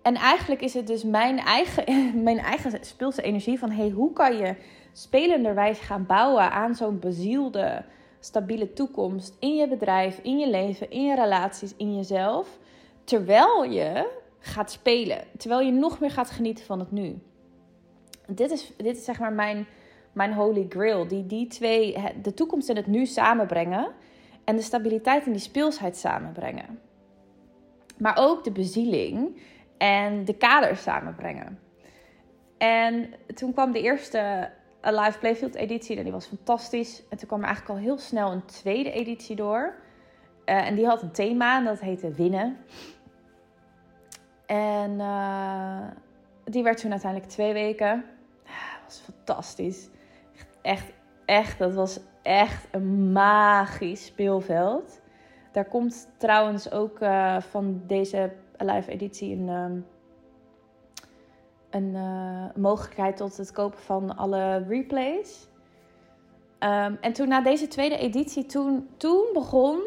en 0.02 0.14
eigenlijk 0.14 0.60
is 0.60 0.74
het 0.74 0.86
dus 0.86 1.04
mijn 1.04 1.38
eigen, 1.38 1.84
mijn 2.28 2.38
eigen 2.38 2.78
speelse 2.80 3.22
energie 3.22 3.58
van... 3.58 3.70
hey, 3.70 3.90
hoe 3.90 4.12
kan 4.12 4.36
je 4.36 4.54
spelenderwijs 4.92 5.78
gaan 5.78 6.06
bouwen 6.06 6.50
aan 6.50 6.74
zo'n 6.74 6.98
bezielde, 6.98 7.84
stabiele 8.20 8.72
toekomst... 8.72 9.36
in 9.40 9.56
je 9.56 9.68
bedrijf, 9.68 10.18
in 10.22 10.38
je 10.38 10.50
leven, 10.50 10.90
in 10.90 11.04
je 11.04 11.14
relaties, 11.14 11.74
in 11.76 11.96
jezelf... 11.96 12.58
terwijl 13.04 13.64
je 13.64 14.10
gaat 14.38 14.70
spelen. 14.70 15.24
Terwijl 15.36 15.60
je 15.60 15.72
nog 15.72 16.00
meer 16.00 16.10
gaat 16.10 16.30
genieten 16.30 16.64
van 16.64 16.78
het 16.78 16.90
nu. 16.90 17.18
Dit 18.26 18.50
is, 18.50 18.72
dit 18.76 18.96
is 18.96 19.04
zeg 19.04 19.18
maar 19.18 19.32
mijn, 19.32 19.66
mijn 20.12 20.32
holy 20.32 20.66
grail. 20.68 21.08
Die 21.08 21.26
die 21.26 21.46
twee, 21.46 21.96
de 22.22 22.34
toekomst 22.34 22.68
en 22.68 22.76
het 22.76 22.86
nu 22.86 23.06
samenbrengen... 23.06 23.92
en 24.44 24.56
de 24.56 24.62
stabiliteit 24.62 25.26
en 25.26 25.32
die 25.32 25.40
speelsheid 25.40 25.96
samenbrengen. 25.96 26.80
Maar 27.98 28.16
ook 28.18 28.44
de 28.44 28.52
bezieling 28.52 29.40
en 29.78 30.24
de 30.24 30.34
kaders 30.34 30.82
samenbrengen. 30.82 31.58
En 32.58 33.14
toen 33.34 33.52
kwam 33.52 33.72
de 33.72 33.82
eerste 33.82 34.50
Alive 34.80 35.18
Playfield 35.18 35.54
editie 35.54 35.96
en 35.96 36.02
die 36.02 36.12
was 36.12 36.26
fantastisch. 36.26 37.02
En 37.10 37.16
toen 37.18 37.28
kwam 37.28 37.40
er 37.40 37.46
eigenlijk 37.46 37.78
al 37.78 37.84
heel 37.84 37.98
snel 37.98 38.32
een 38.32 38.44
tweede 38.44 38.90
editie 38.90 39.36
door. 39.36 39.74
Uh, 40.44 40.66
en 40.66 40.74
die 40.74 40.86
had 40.86 41.02
een 41.02 41.12
thema 41.12 41.58
en 41.58 41.64
dat 41.64 41.80
heette 41.80 42.12
Winnen. 42.12 42.56
En 44.46 44.90
uh, 44.90 45.86
die 46.44 46.62
werd 46.62 46.80
toen 46.80 46.90
uiteindelijk 46.90 47.30
twee 47.30 47.52
weken. 47.52 48.04
Dat 48.44 48.84
was 48.84 49.02
fantastisch. 49.14 49.88
Echt, 50.62 50.92
echt, 51.24 51.58
dat 51.58 51.74
was 51.74 52.00
echt 52.22 52.66
een 52.70 53.12
magisch 53.12 54.04
speelveld. 54.04 55.00
Daar 55.52 55.64
komt 55.64 56.08
trouwens 56.16 56.70
ook 56.70 57.00
uh, 57.00 57.40
van 57.40 57.82
deze 57.86 58.32
live 58.58 58.90
editie 58.90 59.36
een, 59.36 59.48
um, 59.48 59.86
een 61.70 61.94
uh, 61.94 62.62
mogelijkheid 62.62 63.16
tot 63.16 63.36
het 63.36 63.52
kopen 63.52 63.78
van 63.78 64.16
alle 64.16 64.64
replays. 64.68 65.48
Um, 66.60 66.98
en 67.00 67.12
toen 67.12 67.28
na 67.28 67.40
deze 67.40 67.68
tweede 67.68 67.96
editie, 67.96 68.46
toen, 68.46 68.88
toen 68.96 69.24
begon 69.32 69.80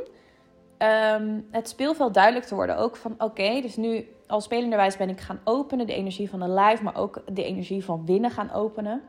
ehm, 0.78 1.40
het 1.52 1.70
speelveld 1.70 2.14
duidelijk 2.14 2.46
te 2.46 2.56
worden. 2.56 2.78
Ook 2.78 2.96
van 2.96 3.16
oké, 3.18 3.62
dus 3.62 3.76
nu 3.76 4.08
als 4.28 4.44
spelenderwijs 4.44 4.98
ben 4.98 5.10
ik 5.10 5.20
gaan 5.20 5.40
openen. 5.44 5.88
De 5.88 5.94
energie 5.94 6.30
van 6.30 6.40
de 6.40 6.50
live, 6.50 6.84
maar 6.84 6.98
ook 6.98 7.22
de 7.34 7.44
energie 7.44 7.86
van 7.86 8.06
winnen 8.06 8.32
gaan 8.32 8.52
openen. 8.52 9.02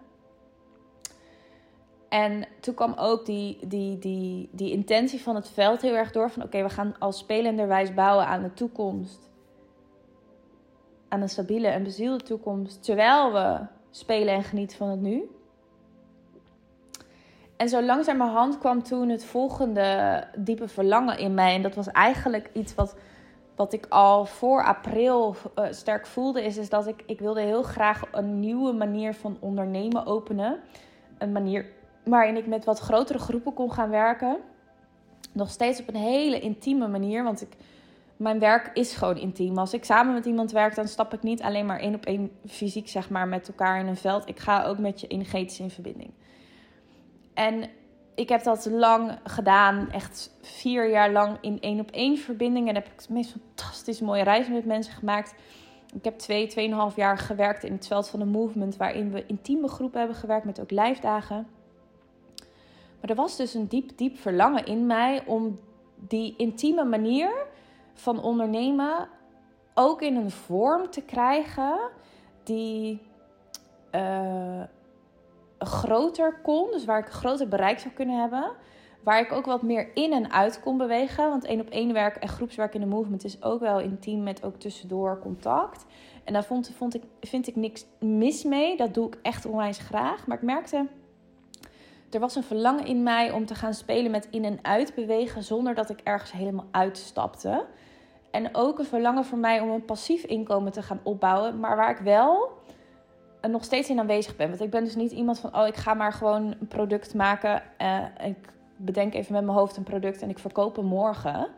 En 2.09 2.45
toen 2.61 2.75
kwam 2.75 2.95
ook 2.97 3.27
die, 3.27 3.67
die, 3.67 3.99
die, 3.99 4.49
die 4.53 4.71
intentie 4.71 5.21
van 5.21 5.35
het 5.35 5.49
veld 5.49 5.83
heel 5.83 5.95
erg 5.95 6.13
door. 6.13 6.31
Van 6.31 6.43
oké, 6.43 6.63
we 6.63 6.69
gaan 6.69 6.95
als 6.99 7.19
spelenderwijs 7.19 7.95
bouwen 7.95 8.27
aan 8.27 8.43
de 8.43 8.53
toekomst. 8.53 9.32
Aan 11.13 11.21
een 11.21 11.29
stabiele 11.29 11.69
en 11.69 11.83
bezielde 11.83 12.25
toekomst. 12.25 12.85
Terwijl 12.85 13.33
we 13.33 13.59
spelen 13.91 14.35
en 14.35 14.43
genieten 14.43 14.77
van 14.77 14.89
het 14.89 15.01
nu. 15.01 15.31
En 17.57 17.69
zo 17.69 17.83
langzamerhand 17.83 18.59
kwam 18.59 18.83
toen 18.83 19.09
het 19.09 19.25
volgende 19.25 20.25
diepe 20.37 20.69
verlangen 20.69 21.19
in 21.19 21.35
mij. 21.35 21.55
En 21.55 21.63
dat 21.63 21.75
was 21.75 21.87
eigenlijk 21.87 22.51
iets 22.53 22.75
wat, 22.75 22.97
wat 23.57 23.73
ik 23.73 23.87
al 23.89 24.25
voor 24.25 24.65
april 24.65 25.37
uh, 25.59 25.65
sterk 25.71 26.07
voelde. 26.07 26.45
Is, 26.45 26.57
is 26.57 26.69
dat 26.69 26.87
ik, 26.87 27.03
ik 27.07 27.21
wilde 27.21 27.41
heel 27.41 27.63
graag 27.63 28.03
een 28.13 28.41
nieuwe 28.41 28.73
manier 28.73 29.15
van 29.15 29.37
ondernemen 29.41 30.07
openen. 30.07 30.61
Een 31.19 31.33
manier 31.33 31.67
waarin 32.05 32.37
ik 32.37 32.47
met 32.47 32.65
wat 32.65 32.79
grotere 32.79 33.19
groepen 33.19 33.55
kon 33.55 33.73
gaan 33.73 33.91
werken. 33.91 34.37
Nog 35.33 35.51
steeds 35.51 35.81
op 35.81 35.89
een 35.89 35.95
hele 35.95 36.41
intieme 36.41 36.89
manier. 36.89 37.25
Want 37.25 37.43
ik, 37.43 37.57
mijn 38.23 38.39
werk 38.39 38.71
is 38.75 38.95
gewoon 38.95 39.17
intiem. 39.17 39.59
Als 39.59 39.75
ik 39.75 39.85
samen 39.85 40.15
met 40.15 40.25
iemand 40.25 40.53
werk, 40.53 40.75
dan 40.75 40.89
stap 40.89 41.15
ik 41.15 41.23
niet 41.23 41.43
alleen 41.43 41.67
maar 41.67 41.79
één 41.79 41.95
op 41.95 42.05
één 42.05 42.31
fysiek 42.47 42.89
zeg 42.89 43.11
maar, 43.11 43.29
met 43.29 43.49
elkaar 43.49 43.81
in 43.81 43.87
een 43.87 43.97
veld. 43.97 44.29
Ik 44.29 44.39
ga 44.39 44.65
ook 44.65 44.79
met 44.79 45.01
je 45.01 45.07
energetisch 45.07 45.61
in 45.61 45.71
verbinding. 45.71 46.11
En 47.35 47.71
ik 48.15 48.29
heb 48.29 48.43
dat 48.43 48.67
lang 48.71 49.19
gedaan, 49.25 49.91
echt 49.91 50.37
vier 50.41 50.91
jaar 50.91 51.13
lang 51.13 51.39
in 51.41 51.61
één 51.61 51.81
op 51.81 51.91
één 51.91 52.19
verbinding. 52.19 52.69
En 52.69 52.75
heb 52.75 52.87
ik 52.87 53.07
de 53.07 53.13
meest 53.13 53.31
fantastische 53.31 54.05
mooie 54.05 54.23
reizen 54.23 54.53
met 54.53 54.65
mensen 54.65 54.95
gemaakt. 54.95 55.35
Ik 55.95 56.05
heb 56.05 56.19
twee, 56.19 56.47
tweeënhalf 56.47 56.97
jaar 56.97 57.19
gewerkt 57.19 57.65
in 57.65 57.73
het 57.73 57.87
veld 57.87 58.09
van 58.09 58.19
de 58.19 58.25
movement, 58.25 58.77
waarin 58.77 59.13
we 59.13 59.27
intieme 59.27 59.69
groepen 59.69 59.99
hebben 59.99 60.17
gewerkt 60.17 60.45
met 60.45 60.61
ook 60.61 60.71
lijfdagen. 60.71 61.47
Maar 63.01 63.11
er 63.11 63.17
was 63.17 63.37
dus 63.37 63.55
een 63.55 63.69
diep, 63.69 63.91
diep 63.97 64.19
verlangen 64.19 64.67
in 64.67 64.87
mij 64.87 65.23
om 65.27 65.59
die 65.97 66.35
intieme 66.37 66.85
manier 66.85 67.51
van 67.95 68.23
ondernemen 68.23 69.09
ook 69.75 70.03
in 70.03 70.17
een 70.17 70.31
vorm 70.31 70.91
te 70.91 71.03
krijgen 71.03 71.79
die 72.43 73.01
uh, 73.93 74.63
groter 75.59 76.41
kon. 76.43 76.71
Dus 76.71 76.85
waar 76.85 76.99
ik 76.99 77.07
een 77.07 77.13
groter 77.13 77.49
bereik 77.49 77.79
zou 77.79 77.95
kunnen 77.95 78.21
hebben. 78.21 78.53
Waar 79.03 79.21
ik 79.21 79.33
ook 79.33 79.47
wat 79.47 79.63
meer 79.63 79.91
in 79.95 80.13
en 80.13 80.33
uit 80.33 80.61
kon 80.61 80.79
bewegen. 80.79 81.29
Want 81.29 81.45
één 81.45 81.61
op 81.61 81.69
één 81.69 81.93
werk 81.93 82.17
en 82.17 82.29
groepswerk 82.29 82.75
in 82.75 82.81
de 82.81 82.87
movement 82.87 83.25
is 83.25 83.43
ook 83.43 83.61
wel 83.61 83.81
intiem 83.81 84.23
met 84.23 84.45
ook 84.45 84.57
tussendoor 84.57 85.19
contact. 85.19 85.87
En 86.25 86.33
daar 86.33 86.45
vond, 86.45 86.73
vond 86.77 86.95
ik, 86.95 87.03
vind 87.21 87.47
ik 87.47 87.57
niks 87.57 87.87
mis 88.01 88.45
mee. 88.45 88.77
Dat 88.77 88.95
doe 88.95 89.07
ik 89.07 89.19
echt 89.23 89.47
onwijs 89.47 89.79
graag. 89.79 90.27
Maar 90.27 90.37
ik 90.37 90.43
merkte 90.43 90.87
er 92.15 92.21
was 92.21 92.37
een 92.37 92.43
verlangen 92.43 92.87
in 92.87 93.03
mij 93.03 93.31
om 93.31 93.47
te 93.47 93.55
gaan 93.55 93.75
spelen 93.75 94.11
met 94.11 94.29
in 94.31 94.45
en 94.45 94.59
uit 94.63 94.95
bewegen 94.95 95.43
zonder 95.43 95.75
dat 95.75 95.91
ik 95.91 96.01
ergens 96.03 96.33
helemaal 96.33 96.67
uitstapte. 96.71 97.65
En 98.31 98.55
ook 98.55 98.79
een 98.79 98.85
verlangen 98.85 99.25
voor 99.25 99.39
mij 99.39 99.61
om 99.61 99.71
een 99.71 99.85
passief 99.85 100.25
inkomen 100.25 100.73
te 100.73 100.83
gaan 100.83 101.01
opbouwen, 101.03 101.61
maar 101.61 101.77
waar 101.77 101.91
ik 101.91 102.05
wel 102.05 102.61
nog 103.51 103.65
steeds 103.65 103.89
in 103.89 103.99
aanwezig 103.99 104.37
ben. 104.37 104.49
Want 104.49 104.61
ik 104.61 104.71
ben 104.71 104.85
dus 104.85 104.95
niet 104.95 105.13
iemand 105.13 105.39
van, 105.39 105.57
oh, 105.57 105.67
ik 105.67 105.77
ga 105.77 105.95
maar 105.95 106.13
gewoon 106.13 106.55
een 106.61 106.69
product 106.69 107.15
maken. 107.15 107.63
Uh, 107.79 108.05
ik 108.27 108.37
bedenk 108.77 109.15
even 109.15 109.33
met 109.33 109.45
mijn 109.45 109.57
hoofd 109.57 109.77
een 109.77 109.83
product 109.83 110.23
en 110.23 110.29
ik 110.29 110.39
verkoop 110.39 110.77
hem 110.77 110.85
morgen. 110.85 111.49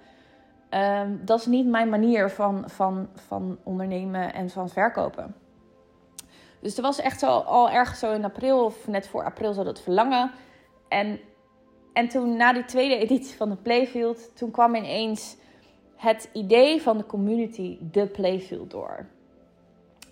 Um, 0.71 1.21
dat 1.25 1.39
is 1.39 1.47
niet 1.47 1.67
mijn 1.67 1.89
manier 1.89 2.31
van, 2.31 2.65
van, 2.67 3.09
van 3.15 3.59
ondernemen 3.63 4.35
en 4.35 4.51
van 4.51 4.69
verkopen. 4.69 5.35
Dus 6.65 6.77
er 6.77 6.83
was 6.83 7.01
echt 7.01 7.19
zo, 7.19 7.27
al 7.27 7.71
ergens 7.71 7.99
zo 7.99 8.13
in 8.13 8.25
april 8.25 8.65
of 8.65 8.87
net 8.87 9.09
voor 9.09 9.25
april 9.25 9.53
zo 9.53 9.65
dat 9.65 9.81
verlangen. 9.81 10.31
En, 10.89 11.21
en 11.93 12.09
toen 12.09 12.37
na 12.37 12.53
die 12.53 12.65
tweede 12.65 12.97
editie 12.97 13.37
van 13.37 13.49
de 13.49 13.57
Playfield, 13.57 14.37
toen 14.37 14.51
kwam 14.51 14.75
ineens 14.75 15.37
het 15.97 16.29
idee 16.33 16.83
van 16.83 16.99
de 16.99 17.07
community, 17.07 17.79
de 17.91 18.07
Playfield, 18.07 18.71
door. 18.71 19.07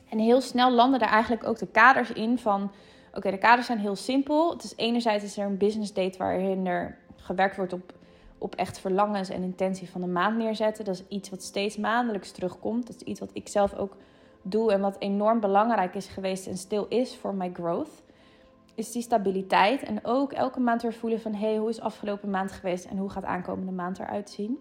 En 0.09 0.19
heel 0.19 0.41
snel 0.41 0.71
landden 0.71 1.01
er 1.01 1.09
eigenlijk 1.09 1.47
ook 1.47 1.59
de 1.59 1.67
kaders 1.67 2.13
in 2.13 2.39
van... 2.39 2.73
Oké, 3.15 3.31
de 3.31 3.39
kaders 3.39 3.67
zijn 3.67 3.79
heel 3.79 3.97
simpel. 3.97 4.51
Het 4.51 4.65
is 4.65 4.77
enerzijds 4.77 5.25
is 5.25 5.39
er 5.39 5.47
een 5.47 5.59
business 5.59 5.93
date 5.93 6.19
waarin 6.19 6.67
er 6.67 6.99
gewerkt 7.17 7.57
wordt 7.57 7.73
op, 7.73 7.93
op 8.39 8.55
echt 8.55 8.79
verlangens 8.79 9.29
en 9.29 9.43
intentie 9.43 9.91
van 9.91 10.01
de 10.01 10.07
maand 10.07 10.37
neerzetten. 10.37 10.85
Dat 10.85 10.95
is 10.95 11.05
iets 11.09 11.31
wat 11.31 11.43
steeds 11.43 11.77
maandelijks 11.77 12.31
terugkomt. 12.31 12.87
Dat 12.87 12.97
is 12.97 13.03
iets 13.03 13.21
wat 13.21 13.31
ik 13.33 13.49
zelf 13.49 13.75
ook 13.75 13.97
doe 14.43 14.73
en 14.73 14.81
wat 14.81 14.97
enorm 14.99 15.41
belangrijk 15.41 15.95
is 15.95 16.07
geweest 16.07 16.47
en 16.47 16.57
stil 16.57 16.87
is 16.89 17.17
voor 17.17 17.35
my 17.35 17.51
growth. 17.53 18.03
Is 18.75 18.93
die 18.93 19.03
stabiliteit 19.03 19.83
en 19.83 19.99
ook 20.03 20.33
elke 20.33 20.61
maand 20.61 20.83
weer 20.83 20.93
voelen 20.93 21.21
van... 21.21 21.35
hé, 21.35 21.47
hey, 21.47 21.57
hoe 21.57 21.69
is 21.69 21.81
afgelopen 21.81 22.31
maand 22.31 22.53
geweest 22.53 22.85
en 22.85 22.97
hoe 22.97 23.11
gaat 23.11 23.25
aankomende 23.25 23.73
maand 23.73 23.99
eruit 23.99 24.31
zien? 24.31 24.59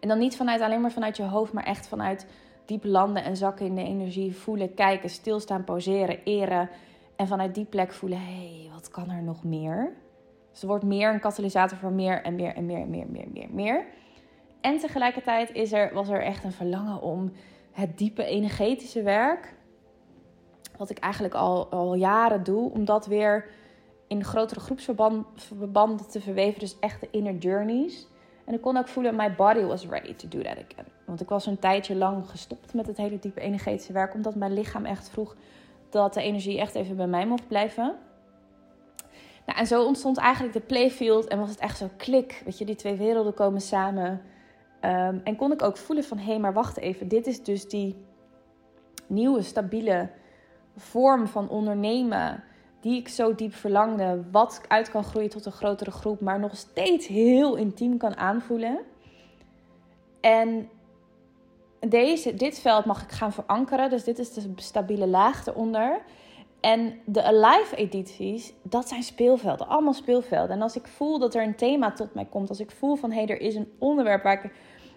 En 0.00 0.08
dan 0.08 0.18
niet 0.18 0.36
vanuit 0.36 0.60
alleen 0.60 0.80
maar 0.80 0.92
vanuit 0.92 1.16
je 1.16 1.22
hoofd, 1.22 1.52
maar 1.52 1.64
echt 1.64 1.88
vanuit 1.88 2.26
diep 2.64 2.84
landen 2.84 3.24
en 3.24 3.36
zakken 3.36 3.66
in 3.66 3.74
de 3.74 3.82
energie. 3.82 4.36
Voelen, 4.36 4.74
kijken, 4.74 5.10
stilstaan, 5.10 5.64
poseren, 5.64 6.18
eren. 6.24 6.70
En 7.16 7.26
vanuit 7.26 7.54
die 7.54 7.64
plek 7.64 7.92
voelen, 7.92 8.18
hé, 8.18 8.32
hey, 8.32 8.70
wat 8.72 8.88
kan 8.88 9.10
er 9.10 9.22
nog 9.22 9.44
meer? 9.44 9.92
Dus 10.50 10.62
wordt 10.62 10.84
meer 10.84 11.12
een 11.12 11.20
katalysator 11.20 11.78
voor 11.78 11.92
meer 11.92 12.22
en 12.22 12.34
meer 12.34 12.54
en 12.54 12.66
meer 12.66 12.80
en 12.80 12.90
meer, 12.90 13.06
meer, 13.08 13.28
meer, 13.32 13.48
meer. 13.50 13.86
En 14.60 14.78
tegelijkertijd 14.78 15.52
is 15.52 15.72
er, 15.72 15.94
was 15.94 16.08
er 16.08 16.22
echt 16.22 16.44
een 16.44 16.52
verlangen 16.52 17.02
om 17.02 17.32
het 17.74 17.98
diepe 17.98 18.24
energetische 18.24 19.02
werk, 19.02 19.54
wat 20.76 20.90
ik 20.90 20.98
eigenlijk 20.98 21.34
al, 21.34 21.68
al 21.70 21.94
jaren 21.94 22.44
doe, 22.44 22.70
om 22.70 22.84
dat 22.84 23.06
weer 23.06 23.48
in 24.06 24.24
grotere 24.24 24.60
groepsverbanden 24.60 26.08
te 26.08 26.20
verweven. 26.20 26.60
Dus 26.60 26.78
echte 26.78 27.08
inner 27.10 27.36
journeys. 27.36 28.06
En 28.44 28.54
ik 28.54 28.60
kon 28.60 28.76
ook 28.76 28.88
voelen, 28.88 29.16
my 29.16 29.34
body 29.34 29.62
was 29.62 29.86
ready 29.86 30.14
to 30.14 30.28
do 30.28 30.42
that 30.42 30.56
again. 30.56 30.86
Want 31.04 31.20
ik 31.20 31.28
was 31.28 31.46
een 31.46 31.58
tijdje 31.58 31.96
lang 31.96 32.30
gestopt 32.30 32.74
met 32.74 32.86
het 32.86 32.96
hele 32.96 33.18
diepe 33.18 33.40
energetische 33.40 33.92
werk. 33.92 34.14
Omdat 34.14 34.34
mijn 34.34 34.52
lichaam 34.52 34.84
echt 34.84 35.08
vroeg 35.08 35.36
dat 35.90 36.14
de 36.14 36.22
energie 36.22 36.60
echt 36.60 36.74
even 36.74 36.96
bij 36.96 37.06
mij 37.06 37.26
mocht 37.26 37.48
blijven. 37.48 37.96
Nou, 39.46 39.58
en 39.58 39.66
zo 39.66 39.84
ontstond 39.84 40.16
eigenlijk 40.16 40.54
de 40.54 40.60
playfield. 40.60 41.26
En 41.26 41.38
was 41.38 41.50
het 41.50 41.58
echt 41.58 41.78
zo 41.78 41.88
klik. 41.96 42.42
Weet 42.44 42.58
je, 42.58 42.64
die 42.64 42.74
twee 42.74 42.96
werelden 42.96 43.34
komen 43.34 43.60
samen. 43.60 44.22
Ehm, 44.84 45.18
en 45.24 45.36
kon 45.36 45.52
ik 45.52 45.62
ook 45.62 45.76
voelen 45.76 46.04
van, 46.04 46.18
hé, 46.18 46.24
hey, 46.24 46.38
maar 46.38 46.52
wacht 46.52 46.76
even. 46.76 47.08
Dit 47.08 47.26
is 47.26 47.42
dus 47.42 47.68
die 47.68 47.96
nieuwe, 49.06 49.42
stabiele 49.42 50.10
vorm 50.76 51.26
van 51.26 51.48
ondernemen 51.48 52.44
die 52.80 52.98
ik 52.98 53.08
zo 53.08 53.34
diep 53.34 53.54
verlangde, 53.54 54.24
wat 54.30 54.60
uit 54.68 54.90
kan 54.90 55.04
groeien 55.04 55.30
tot 55.30 55.46
een 55.46 55.52
grotere 55.52 55.90
groep, 55.90 56.20
maar 56.20 56.40
nog 56.40 56.56
steeds 56.56 57.06
heel 57.06 57.56
intiem 57.56 57.96
kan 57.96 58.16
aanvoelen. 58.16 58.78
En 60.20 60.68
deze, 61.80 62.34
dit 62.34 62.58
veld 62.58 62.84
mag 62.84 63.02
ik 63.02 63.12
gaan 63.12 63.32
verankeren, 63.32 63.90
dus 63.90 64.04
dit 64.04 64.18
is 64.18 64.32
de 64.32 64.52
stabiele 64.56 65.06
laag 65.06 65.46
eronder. 65.46 66.02
En 66.60 67.00
de 67.04 67.22
Alive 67.22 67.76
edities, 67.76 68.54
dat 68.62 68.88
zijn 68.88 69.02
speelvelden, 69.02 69.68
allemaal 69.68 69.92
speelvelden. 69.92 70.56
En 70.56 70.62
als 70.62 70.76
ik 70.76 70.86
voel 70.86 71.18
dat 71.18 71.34
er 71.34 71.42
een 71.42 71.56
thema 71.56 71.92
tot 71.92 72.14
mij 72.14 72.26
komt, 72.30 72.48
als 72.48 72.60
ik 72.60 72.70
voel 72.70 72.94
van 72.94 73.10
hé, 73.10 73.22
hey, 73.22 73.28
er 73.28 73.40
is 73.40 73.54
een 73.54 73.72
onderwerp 73.78 74.22
waar 74.22 74.44
ik, 74.44 74.50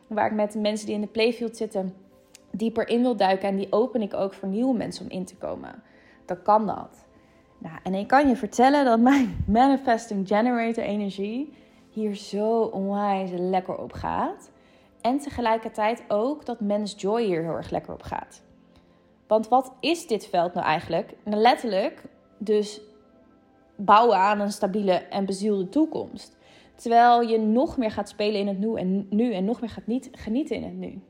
waar 0.08 0.26
ik 0.26 0.34
met 0.34 0.56
mensen 0.56 0.86
die 0.86 0.96
in 0.96 1.02
de 1.02 1.08
playfield 1.08 1.58
zitten 1.58 1.94
dieper 2.52 2.88
in 2.88 3.02
wil 3.02 3.16
duiken, 3.16 3.50
en 3.50 3.56
die 3.56 3.72
open 3.72 4.02
ik 4.02 4.14
ook 4.14 4.34
voor 4.34 4.48
nieuwe 4.48 4.78
mensen 4.78 5.06
om 5.06 5.12
in 5.12 5.26
te 5.26 5.36
komen, 5.36 5.84
dan 6.26 6.42
kan 6.42 6.66
dat. 6.66 7.06
Nou, 7.58 7.80
en 7.84 7.94
ik 7.94 8.08
kan 8.08 8.28
je 8.28 8.36
vertellen 8.36 8.86
dat 8.86 9.00
mijn 9.00 9.44
manifesting 9.48 10.28
generator 10.28 10.84
energie 10.84 11.54
hier 11.90 12.16
zo 12.16 12.62
onwijs 12.62 13.30
lekker 13.34 13.78
op 13.78 13.94
gaat. 13.94 14.50
En 15.02 15.20
tegelijkertijd 15.20 16.04
ook 16.08 16.46
dat 16.46 16.60
mens 16.60 16.94
joy 16.98 17.24
hier 17.24 17.42
heel 17.42 17.56
erg 17.56 17.70
lekker 17.70 17.94
op 17.94 18.04
gaat. 18.04 18.42
Want 19.28 19.48
wat 19.48 19.74
is 19.80 20.08
dit 20.08 20.28
veld 20.28 20.54
nou 20.54 20.66
eigenlijk? 20.66 21.14
Nou, 21.24 21.42
letterlijk 21.42 22.04
dus 22.38 22.82
bouwen 23.76 24.18
aan 24.18 24.40
een 24.40 24.52
stabiele 24.52 24.92
en 24.92 25.26
bezielde 25.26 25.70
toekomst. 25.70 26.37
Terwijl 26.78 27.22
je 27.22 27.38
nog 27.38 27.78
meer 27.78 27.92
gaat 27.92 28.10
spelen 28.10 28.40
in 28.40 28.48
het 28.48 28.60
nu 28.60 28.76
en, 28.76 29.08
nu 29.10 29.34
en 29.34 29.46
nog 29.46 29.62
meer 29.62 29.70
gaat 29.70 29.88
niet 29.88 30.10
genieten 30.12 30.56
in 30.56 30.64
het 30.64 30.78
nu. 30.78 31.02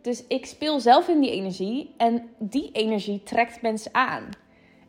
Dus 0.00 0.26
ik 0.26 0.46
speel 0.46 0.80
zelf 0.80 1.08
in 1.08 1.20
die 1.20 1.30
energie 1.30 1.94
en 1.96 2.28
die 2.38 2.70
energie 2.72 3.22
trekt 3.22 3.62
mensen 3.62 3.94
aan. 3.94 4.28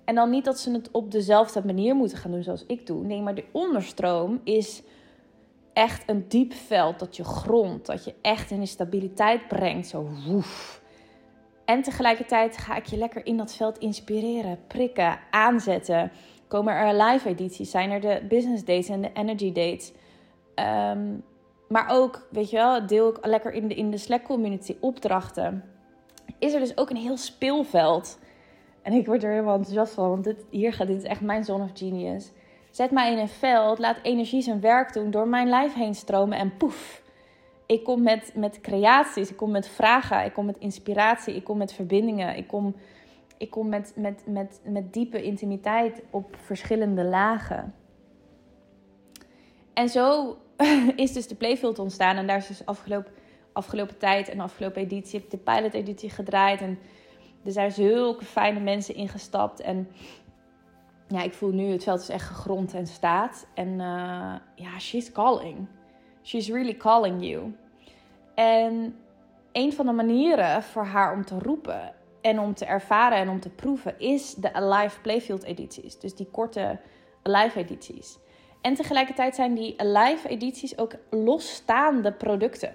En 0.06 0.16
dan 0.16 0.30
niet 0.30 0.46
dat 0.46 0.60
ze 0.60 0.72
het 0.72 0.92
op 0.92 1.12
dezelfde 1.12 1.66
manier 1.66 1.96
moeten 1.96 2.18
gaan 2.18 2.32
doen 2.32 2.44
zoals 2.44 2.66
ik 2.68 2.88
doe. 2.88 3.06
Nee, 3.06 3.22
maar 3.22 3.36
de 3.36 3.46
onderstroom 3.52 4.42
is 4.44 4.84
echt 5.74 6.10
een 6.10 6.26
diep 6.28 6.54
veld 6.54 7.00
dat 7.00 7.16
je 7.16 7.24
grond, 7.24 7.86
dat 7.86 8.04
je 8.04 8.14
echt 8.22 8.52
in 8.52 8.60
de 8.60 8.66
stabiliteit 8.66 9.48
brengt. 9.48 9.88
Zo 9.88 10.08
woef. 10.28 10.82
En 11.66 11.82
tegelijkertijd 11.82 12.58
ga 12.58 12.76
ik 12.76 12.86
je 12.86 12.98
lekker 12.98 13.26
in 13.26 13.38
dat 13.38 13.54
veld 13.56 13.78
inspireren, 13.78 14.60
prikken, 14.68 15.20
aanzetten. 15.30 16.12
Komen 16.52 16.74
er 16.74 17.04
live 17.04 17.30
edities? 17.30 17.72
Zijn 17.72 17.92
er 17.92 18.02
de 18.02 18.22
business 18.28 18.66
dates 18.66 18.90
en 18.90 19.02
de 19.02 19.12
energy 19.14 19.52
dates? 19.52 19.92
Ehm, 20.56 21.14
maar 21.68 21.86
ook, 21.90 22.28
weet 22.32 22.50
je 22.50 22.56
wel, 22.56 22.86
deel 22.88 23.10
ik 23.10 23.26
lekker 23.26 23.54
in 23.54 23.68
de, 23.68 23.76
in 23.76 23.92
de 23.92 23.98
Slack 23.98 24.24
community 24.24 24.76
opdrachten. 24.80 25.64
Is 26.40 26.54
er 26.54 26.60
dus 26.60 26.78
ook 26.78 26.90
een 26.90 26.98
heel 26.98 27.18
speelveld. 27.18 28.20
En 28.82 28.94
ik 28.94 29.06
word 29.06 29.24
er 29.24 29.30
helemaal 29.30 29.56
enthousiast 29.56 29.94
van, 29.94 30.10
want 30.10 30.24
dit, 30.24 30.46
hier 30.50 30.74
gaat, 30.74 30.88
dit 30.88 30.98
is 30.98 31.04
echt 31.04 31.22
mijn 31.22 31.44
zone 31.44 31.64
of 31.64 31.72
genius. 31.74 32.32
Zet 32.72 32.92
mij 32.92 33.12
in 33.12 33.18
een 33.18 33.28
veld, 33.28 33.80
laat 33.80 34.00
energie 34.04 34.42
zijn 34.42 34.62
werk 34.62 34.94
doen, 34.94 35.12
door 35.12 35.28
mijn 35.28 35.50
lijf 35.50 35.74
heen 35.74 35.96
stromen 35.96 36.38
en 36.38 36.58
poef. 36.58 37.02
Ik 37.66 37.84
kom 37.84 38.04
met, 38.04 38.32
met 38.36 38.62
creaties, 38.62 39.30
ik 39.30 39.38
kom 39.38 39.52
met 39.52 39.68
vragen, 39.68 40.26
ik 40.26 40.34
kom 40.34 40.46
met 40.46 40.58
inspiratie, 40.58 41.36
ik 41.36 41.44
kom 41.44 41.58
met 41.58 41.74
verbindingen, 41.74 42.38
ik 42.38 42.48
kom, 42.48 42.76
ik 43.42 43.50
kom 43.50 43.70
met, 43.70 43.94
met, 43.96 44.24
met, 44.28 44.62
met 44.64 44.94
diepe 44.94 45.24
intimiteit 45.24 46.04
op 46.10 46.36
verschillende 46.42 47.04
lagen. 47.04 47.74
En 49.74 49.90
zo 49.90 50.38
is 50.96 51.14
dus 51.14 51.28
de 51.28 51.36
Playfield 51.36 51.80
ontstaan. 51.80 52.16
En 52.16 52.28
daar 52.28 52.38
is 52.38 52.48
dus 52.48 52.66
afgelopen, 52.66 53.12
afgelopen 53.54 53.98
tijd 53.98 54.30
en 54.30 54.40
afgelopen 54.40 54.82
editie 54.82 55.20
heb 55.20 55.24
ik 55.24 55.32
de 55.32 55.52
pilot 55.52 55.74
editie 55.74 56.10
gedraaid. 56.10 56.62
En 56.62 56.80
er 57.44 57.52
zijn 57.52 57.72
zulke 57.72 58.26
fijne 58.26 58.60
mensen 58.60 58.96
ingestapt. 58.96 59.60
En 59.60 59.88
ja, 61.08 61.22
ik 61.22 61.34
voel 61.34 61.52
nu 61.52 61.72
het 61.72 61.84
veld 61.84 62.02
is 62.02 62.10
echt 62.10 62.28
gegrond 62.28 62.74
en 62.74 62.88
staat. 62.88 63.48
En 63.54 63.68
uh, 63.68 64.36
ja, 64.56 64.80
she's 64.80 65.12
calling. 65.12 65.68
She's 66.24 66.50
really 66.50 66.76
calling 66.78 67.26
you. 67.26 67.56
En 68.36 68.96
een 69.52 69.74
van 69.74 69.86
de 69.86 69.92
manieren 69.92 70.64
voor 70.64 70.86
haar 70.86 71.14
om 71.14 71.26
te 71.26 71.40
roepen 71.40 72.00
en 72.22 72.40
om 72.40 72.54
te 72.54 72.66
ervaren 72.66 73.18
en 73.18 73.30
om 73.30 73.40
te 73.40 73.50
proeven 73.50 74.00
is 74.00 74.34
de 74.34 74.54
Alive 74.54 75.02
Playfield 75.02 75.44
edities. 75.44 76.00
Dus 76.00 76.16
die 76.16 76.28
korte 76.32 76.80
Alive 77.22 77.60
edities. 77.60 78.18
En 78.62 78.74
tegelijkertijd 78.74 79.36
zijn 79.36 79.54
die 79.54 79.80
Alive 79.80 80.28
edities 80.28 80.78
ook 80.78 80.94
losstaande 81.10 82.12
producten. 82.12 82.74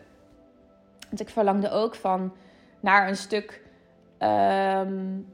Want 1.08 1.20
ik 1.20 1.28
verlangde 1.28 1.70
ook 1.70 1.94
van 1.94 2.32
naar 2.80 3.08
een 3.08 3.16
stuk 3.16 3.62
um, 4.18 5.26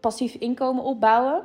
passief 0.00 0.34
inkomen 0.34 0.84
opbouwen. 0.84 1.44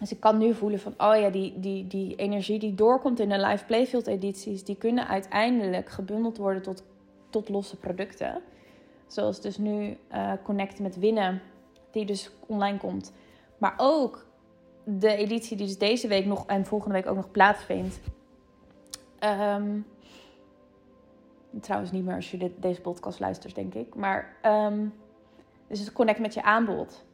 Dus 0.00 0.12
ik 0.12 0.20
kan 0.20 0.38
nu 0.38 0.54
voelen 0.54 0.80
van, 0.80 0.94
oh 0.98 1.16
ja, 1.16 1.30
die, 1.30 1.60
die, 1.60 1.86
die 1.86 2.14
energie 2.14 2.58
die 2.58 2.74
doorkomt 2.74 3.20
in 3.20 3.28
de 3.28 3.38
live 3.38 3.64
playfield 3.64 4.06
edities, 4.06 4.64
die 4.64 4.76
kunnen 4.76 5.08
uiteindelijk 5.08 5.88
gebundeld 5.88 6.36
worden 6.36 6.62
tot, 6.62 6.84
tot 7.30 7.48
losse 7.48 7.76
producten. 7.76 8.42
Zoals 9.12 9.40
dus 9.40 9.58
nu 9.58 9.96
uh, 10.12 10.32
connecten 10.42 10.82
met 10.82 10.98
winnen, 10.98 11.42
die 11.90 12.04
dus 12.04 12.30
online 12.46 12.78
komt. 12.78 13.12
Maar 13.58 13.74
ook 13.76 14.26
de 14.84 15.14
editie 15.14 15.56
die 15.56 15.66
dus 15.66 15.78
deze 15.78 16.08
week 16.08 16.26
nog 16.26 16.46
en 16.46 16.66
volgende 16.66 16.94
week 16.94 17.06
ook 17.06 17.16
nog 17.16 17.30
plaatsvindt. 17.30 18.00
Um, 19.20 19.86
trouwens 21.60 21.92
niet 21.92 22.04
meer 22.04 22.14
als 22.14 22.30
je 22.30 22.36
dit, 22.36 22.52
deze 22.56 22.80
podcast 22.80 23.20
luistert, 23.20 23.54
denk 23.54 23.74
ik. 23.74 23.94
Maar 23.94 24.36
um, 24.46 24.94
dus 25.66 25.80
het 25.80 25.92
connect 25.92 26.18
met 26.18 26.34
je 26.34 26.42
aanbod. 26.42 27.04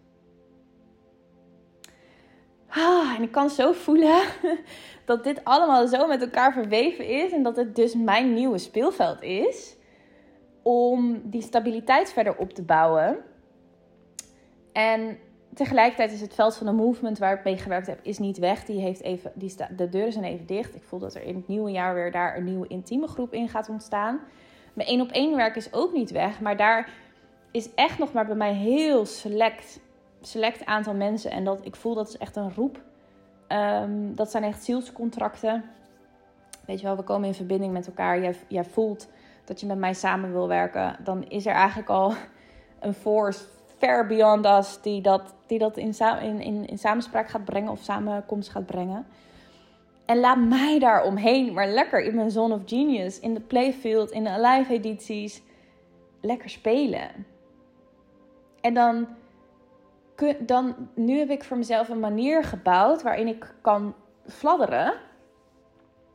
Ah, 2.69 3.15
en 3.17 3.23
ik 3.23 3.31
kan 3.31 3.51
zo 3.51 3.73
voelen 3.73 4.21
dat 5.05 5.25
dit 5.25 5.45
allemaal 5.45 5.87
zo 5.87 6.07
met 6.07 6.21
elkaar 6.23 6.53
verweven 6.53 7.07
is. 7.07 7.33
En 7.33 7.43
dat 7.43 7.57
het 7.57 7.77
dus 7.77 7.95
mijn 7.95 8.35
nieuwe 8.35 8.59
speelveld 8.59 9.23
is. 9.23 9.77
Om 10.71 11.21
die 11.25 11.43
stabiliteit 11.43 12.13
verder 12.13 12.37
op 12.37 12.53
te 12.53 12.63
bouwen. 12.63 13.19
En 14.73 15.19
tegelijkertijd 15.55 16.13
is 16.13 16.21
het 16.21 16.35
veld 16.35 16.57
van 16.57 16.67
de 16.67 16.73
movement 16.73 17.19
waar 17.19 17.39
ik 17.39 17.45
mee 17.45 17.57
gewerkt 17.57 17.87
heb, 17.87 17.99
is 18.03 18.19
niet 18.19 18.39
weg. 18.39 18.65
Die 18.65 18.81
heeft 18.81 19.03
even, 19.03 19.33
die 19.35 19.49
sta, 19.49 19.69
de 19.77 19.89
deuren 19.89 20.13
zijn 20.13 20.25
even 20.25 20.47
dicht. 20.47 20.75
Ik 20.75 20.83
voel 20.83 20.99
dat 20.99 21.15
er 21.15 21.23
in 21.23 21.35
het 21.35 21.49
nieuwe 21.49 21.71
jaar 21.71 21.95
weer 21.95 22.13
daar 22.13 22.37
een 22.37 22.45
nieuwe 22.45 22.67
intieme 22.67 23.07
groep 23.07 23.33
in 23.33 23.49
gaat 23.49 23.69
ontstaan. 23.69 24.21
Mijn 24.73 24.89
één 24.89 25.01
op 25.01 25.11
één 25.11 25.37
werk 25.37 25.57
is 25.57 25.73
ook 25.73 25.93
niet 25.93 26.11
weg. 26.11 26.41
Maar 26.41 26.57
daar 26.57 26.91
is 27.51 27.75
echt 27.75 27.99
nog 27.99 28.13
maar 28.13 28.27
bij 28.27 28.37
mij 28.37 28.55
heel 28.55 29.07
select, 29.07 29.81
select 30.21 30.65
aantal 30.65 30.95
mensen. 30.95 31.31
En 31.31 31.45
dat 31.45 31.67
ik 31.67 31.77
voel 31.77 31.95
dat 31.95 32.09
is 32.09 32.17
echt 32.17 32.37
een 32.37 32.55
roep. 32.55 32.83
Um, 33.49 34.15
dat 34.15 34.31
zijn 34.31 34.45
echt 34.45 34.65
zielscontracten. 34.65 35.65
Weet 36.67 36.81
je 36.81 36.87
wel, 36.87 36.97
we 36.97 37.03
komen 37.03 37.29
in 37.29 37.35
verbinding 37.35 37.73
met 37.73 37.87
elkaar. 37.87 38.21
Jij, 38.21 38.35
jij 38.49 38.65
voelt 38.65 39.09
dat 39.49 39.61
je 39.61 39.67
met 39.67 39.79
mij 39.79 39.95
samen 39.95 40.33
wil 40.33 40.49
werken. 40.49 40.97
Dan 41.05 41.25
is 41.29 41.47
er 41.47 41.55
eigenlijk 41.55 41.89
al 41.89 42.13
een 42.81 42.95
force 42.95 43.45
ver 43.79 44.07
beyond 44.07 44.47
us 44.47 44.79
die 44.83 45.01
dat, 45.01 45.35
die 45.47 45.59
dat 45.59 45.77
in, 45.77 45.95
in, 46.21 46.41
in, 46.41 46.67
in 46.67 46.79
samenspraak 46.79 47.29
gaat 47.29 47.45
brengen 47.45 47.71
of 47.71 47.83
samenkomst 47.83 48.49
gaat 48.49 48.67
brengen. 48.67 49.07
En 50.05 50.21
laat 50.21 50.39
mij 50.39 50.79
daar 50.79 51.03
omheen, 51.03 51.53
maar 51.53 51.69
lekker 51.69 52.03
in 52.03 52.15
mijn 52.15 52.31
Zone 52.31 52.55
of 52.55 52.61
Genius, 52.67 53.21
in 53.21 53.35
de 53.35 53.41
playfield, 53.41 54.11
in 54.11 54.25
de 54.25 54.41
live 54.41 54.73
edities, 54.73 55.43
lekker 56.21 56.51
spelen. 56.51 57.09
En 58.61 58.75
dan, 58.75 59.09
dan, 60.39 60.75
nu 60.95 61.19
heb 61.19 61.31
ik 61.31 61.45
voor 61.45 61.57
mezelf 61.57 61.89
een 61.89 62.01
manier 62.01 62.45
gebouwd 62.45 63.03
waarin 63.03 63.27
ik 63.27 63.55
kan 63.61 63.95
fladderen. 64.27 64.95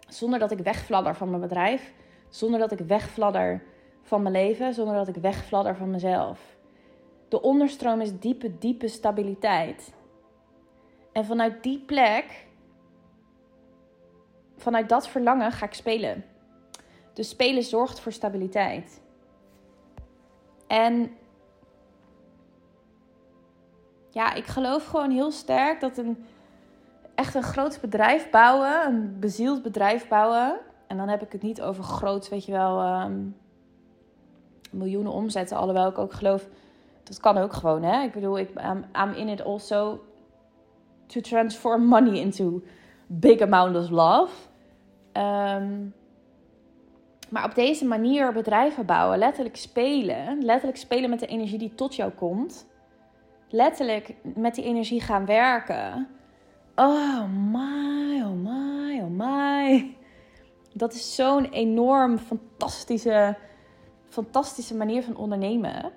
Zonder 0.07 0.39
dat 0.39 0.51
ik 0.51 0.59
wegfladder 0.59 1.15
van 1.15 1.29
mijn 1.29 1.41
bedrijf. 1.41 1.93
Zonder 2.33 2.59
dat 2.59 2.71
ik 2.71 2.79
wegfladder 2.79 3.63
van 4.01 4.21
mijn 4.21 4.33
leven. 4.33 4.73
Zonder 4.73 4.95
dat 4.95 5.07
ik 5.07 5.15
wegfladder 5.15 5.75
van 5.75 5.89
mezelf. 5.89 6.57
De 7.27 7.41
onderstroom 7.41 8.01
is 8.01 8.19
diepe, 8.19 8.57
diepe 8.57 8.87
stabiliteit. 8.87 9.93
En 11.11 11.25
vanuit 11.25 11.63
die 11.63 11.79
plek, 11.79 12.45
vanuit 14.57 14.89
dat 14.89 15.07
verlangen 15.07 15.51
ga 15.51 15.65
ik 15.65 15.73
spelen. 15.73 16.25
Dus 17.13 17.29
spelen 17.29 17.63
zorgt 17.63 17.99
voor 17.99 18.11
stabiliteit. 18.11 19.01
En 20.67 21.11
ja, 24.09 24.33
ik 24.33 24.45
geloof 24.45 24.85
gewoon 24.85 25.11
heel 25.11 25.31
sterk 25.31 25.79
dat 25.79 25.97
een 25.97 26.25
echt 27.15 27.35
een 27.35 27.43
groot 27.43 27.81
bedrijf 27.81 28.29
bouwen, 28.29 28.85
een 28.85 29.19
bezield 29.19 29.61
bedrijf 29.61 30.07
bouwen. 30.07 30.59
En 30.93 30.99
dan 30.99 31.09
heb 31.09 31.21
ik 31.21 31.31
het 31.31 31.41
niet 31.41 31.61
over 31.61 31.83
groot, 31.83 32.29
weet 32.29 32.45
je 32.45 32.51
wel, 32.51 33.01
um, 33.01 33.35
miljoenen 34.71 35.11
omzetten. 35.11 35.57
Alhoewel 35.57 35.89
ik 35.89 35.97
ook 35.97 36.13
geloof, 36.13 36.47
dat 37.03 37.19
kan 37.19 37.37
ook 37.37 37.53
gewoon, 37.53 37.83
hè. 37.83 38.03
Ik 38.03 38.11
bedoel, 38.11 38.37
ik, 38.37 38.49
I'm, 38.95 39.13
in 39.15 39.27
it 39.27 39.43
also 39.43 40.03
to 41.05 41.21
transform 41.21 41.85
money 41.85 42.19
into 42.19 42.61
big 43.07 43.41
amount 43.41 43.75
of 43.75 43.89
love. 43.89 44.33
Um, 45.13 45.93
maar 47.29 47.45
op 47.45 47.55
deze 47.55 47.85
manier 47.85 48.33
bedrijven 48.33 48.85
bouwen, 48.85 49.17
letterlijk 49.17 49.55
spelen, 49.55 50.43
letterlijk 50.43 50.77
spelen 50.77 51.09
met 51.09 51.19
de 51.19 51.27
energie 51.27 51.57
die 51.57 51.75
tot 51.75 51.95
jou 51.95 52.11
komt 52.11 52.65
letterlijk 53.49 54.15
met 54.35 54.55
die 54.55 54.63
energie 54.63 55.01
gaan 55.01 55.25
werken. 55.25 56.07
Oh 56.75 57.23
my, 57.51 58.21
oh 58.21 58.43
my, 58.43 58.99
oh 58.99 59.09
my. 59.09 59.95
Dat 60.73 60.93
is 60.93 61.15
zo'n 61.15 61.45
enorm 61.45 62.17
fantastische, 62.17 63.35
fantastische 64.09 64.75
manier 64.75 65.03
van 65.03 65.15
ondernemen. 65.15 65.91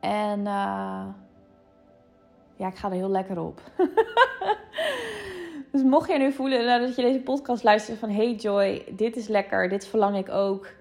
En 0.00 0.38
uh, 0.38 1.06
ja, 2.56 2.66
ik 2.66 2.76
ga 2.76 2.88
er 2.88 2.94
heel 2.94 3.10
lekker 3.10 3.40
op. 3.40 3.60
dus 5.72 5.82
mocht 5.82 6.10
je 6.10 6.18
nu 6.18 6.32
voelen 6.32 6.64
nadat 6.64 6.96
je 6.96 7.02
deze 7.02 7.20
podcast 7.20 7.62
luistert 7.62 7.98
van... 7.98 8.10
Hey 8.10 8.34
Joy, 8.34 8.84
dit 8.96 9.16
is 9.16 9.28
lekker, 9.28 9.68
dit 9.68 9.86
verlang 9.86 10.16
ik 10.16 10.28
ook 10.28 10.72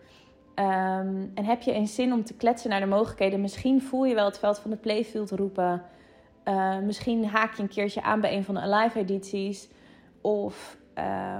Um, 0.56 1.32
en 1.34 1.46
heb 1.46 1.62
je 1.62 1.74
een 1.74 1.88
zin 1.88 2.14
om 2.14 2.24
te 2.24 2.34
kletsen 2.34 2.70
naar 2.70 2.80
de 2.80 2.86
mogelijkheden? 2.86 3.42
Misschien 3.42 3.82
voel 3.82 4.06
je 4.06 4.16
wel 4.16 4.26
het 4.26 4.40
veld 4.40 4.60
van 4.60 4.72
de 4.72 4.78
playfield 4.78 5.32
roepen. 5.32 5.82
Uh, 6.46 6.78
misschien 6.80 7.26
haak 7.26 7.56
je 7.56 7.62
een 7.62 7.70
keertje 7.70 8.02
aan 8.02 8.22
bij 8.22 8.36
een 8.36 8.44
van 8.44 8.56
de 8.56 8.68
live 8.68 9.00
edities. 9.00 9.70
Of 10.22 10.78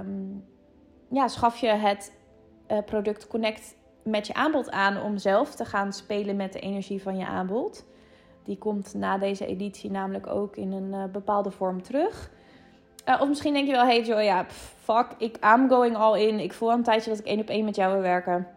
um, 0.00 0.44
ja, 1.14 1.28
schaf 1.28 1.56
je 1.56 1.68
het 1.68 2.12
uh, 2.70 2.78
product 2.84 3.26
Connect 3.26 3.76
met 4.02 4.26
je 4.26 4.34
aanbod 4.34 4.70
aan 4.70 5.02
om 5.02 5.18
zelf 5.18 5.54
te 5.54 5.64
gaan 5.64 5.92
spelen 5.92 6.36
met 6.36 6.52
de 6.52 6.60
energie 6.60 7.02
van 7.02 7.16
je 7.16 7.26
aanbod. 7.26 7.84
Die 8.44 8.58
komt 8.58 8.94
na 8.94 9.18
deze 9.18 9.46
editie 9.46 9.90
namelijk 9.90 10.26
ook 10.26 10.56
in 10.56 10.72
een 10.72 10.92
uh, 10.92 11.04
bepaalde 11.04 11.50
vorm 11.50 11.82
terug. 11.82 12.30
of 13.20 13.28
misschien 13.28 13.52
denk 13.52 13.66
je 13.66 13.72
wel, 13.72 13.84
hey 13.84 14.02
Joy, 14.02 14.22
ja, 14.22 14.46
fuck, 14.82 15.06
ik, 15.18 15.36
I'm 15.44 15.68
going 15.68 15.96
all 15.96 16.20
in. 16.20 16.40
Ik 16.40 16.52
voel 16.52 16.70
al 16.70 16.76
een 16.76 16.82
tijdje 16.82 17.10
dat 17.10 17.18
ik 17.18 17.26
één 17.26 17.40
op 17.40 17.48
één 17.48 17.64
met 17.64 17.76
jou 17.76 17.92
wil 17.92 18.02
werken 18.02 18.48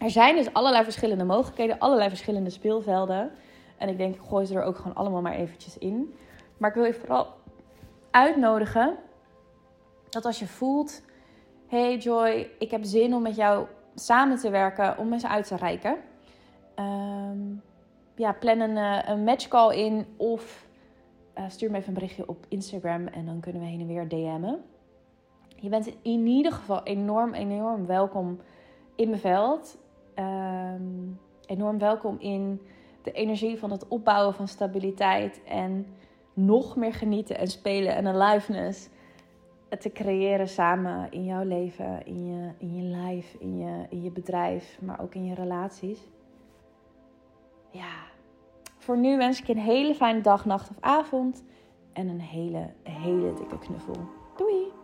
er 0.00 0.10
zijn 0.10 0.36
dus 0.36 0.52
allerlei 0.52 0.84
verschillende 0.84 1.24
mogelijkheden, 1.24 1.78
allerlei 1.78 2.08
verschillende 2.08 2.50
speelvelden. 2.50 3.30
En 3.76 3.88
ik 3.88 3.96
denk, 3.96 4.14
ik 4.14 4.20
gooi 4.28 4.46
ze 4.46 4.54
er 4.54 4.62
ook 4.62 4.76
gewoon 4.76 4.94
allemaal 4.94 5.20
maar 5.20 5.34
eventjes 5.34 5.78
in. 5.78 6.14
Maar 6.56 6.68
ik 6.68 6.74
wil 6.74 6.84
je 6.84 6.94
vooral 6.94 7.26
uitnodigen 8.10 8.96
dat 10.08 10.24
als 10.24 10.38
je 10.38 10.46
voelt: 10.46 11.02
hey 11.70 11.96
Joy, 11.96 12.50
ik 12.58 12.70
heb 12.70 12.84
zin 12.84 13.14
om 13.14 13.22
met 13.22 13.36
jou 13.36 13.66
samen 13.94 14.36
te 14.36 14.50
werken, 14.50 14.98
om 14.98 15.12
eens 15.12 15.26
uit 15.26 15.46
te 15.46 15.56
reiken. 15.56 15.96
Um, 16.78 17.62
ja, 18.14 18.32
plan 18.32 18.60
een, 18.60 18.76
uh, 18.76 18.98
een 19.06 19.24
matchcall 19.24 19.76
in 19.76 20.06
of 20.16 20.66
uh, 21.38 21.44
stuur 21.48 21.70
me 21.70 21.76
even 21.76 21.88
een 21.88 21.94
berichtje 21.94 22.28
op 22.28 22.46
Instagram 22.48 23.06
en 23.06 23.26
dan 23.26 23.40
kunnen 23.40 23.62
we 23.62 23.68
heen 23.68 23.80
en 23.80 23.86
weer 23.86 24.08
DM'en. 24.08 24.62
Je 25.56 25.68
bent 25.68 25.86
in 26.02 26.26
ieder 26.26 26.52
geval 26.52 26.82
enorm, 26.82 27.34
enorm 27.34 27.86
welkom 27.86 28.40
in 28.96 29.08
mijn 29.08 29.20
veld. 29.20 29.78
Ehm, 30.14 30.82
enorm 31.46 31.78
welkom 31.78 32.16
in 32.18 32.60
de 33.02 33.12
energie 33.12 33.58
van 33.58 33.70
het 33.70 33.88
opbouwen 33.88 34.34
van 34.34 34.48
stabiliteit 34.48 35.40
en 35.44 35.86
nog 36.34 36.76
meer 36.76 36.94
genieten 36.94 37.38
en 37.38 37.48
spelen 37.48 37.94
en 37.94 38.06
aliveness 38.06 38.88
te 39.78 39.92
creëren 39.92 40.48
samen 40.48 41.10
in 41.10 41.24
jouw 41.24 41.44
leven, 41.44 42.06
in 42.06 42.26
je, 42.26 42.50
in 42.58 42.76
je 42.76 42.96
life, 42.96 43.38
in 43.38 43.58
je, 43.58 43.86
in 43.88 44.02
je 44.02 44.10
bedrijf, 44.10 44.78
maar 44.80 45.00
ook 45.00 45.14
in 45.14 45.24
je 45.24 45.34
relaties. 45.34 46.08
Ja, 47.70 47.92
voor 48.78 48.98
nu 48.98 49.16
wens 49.16 49.40
ik 49.40 49.46
je 49.46 49.52
een 49.52 49.58
hele 49.58 49.94
fijne 49.94 50.20
dag, 50.20 50.44
nacht 50.44 50.70
of 50.70 50.76
avond 50.80 51.44
en 51.92 52.08
een 52.08 52.20
hele, 52.20 52.72
hele 52.82 53.32
dikke 53.32 53.58
knuffel. 53.58 53.96
Doei! 54.36 54.79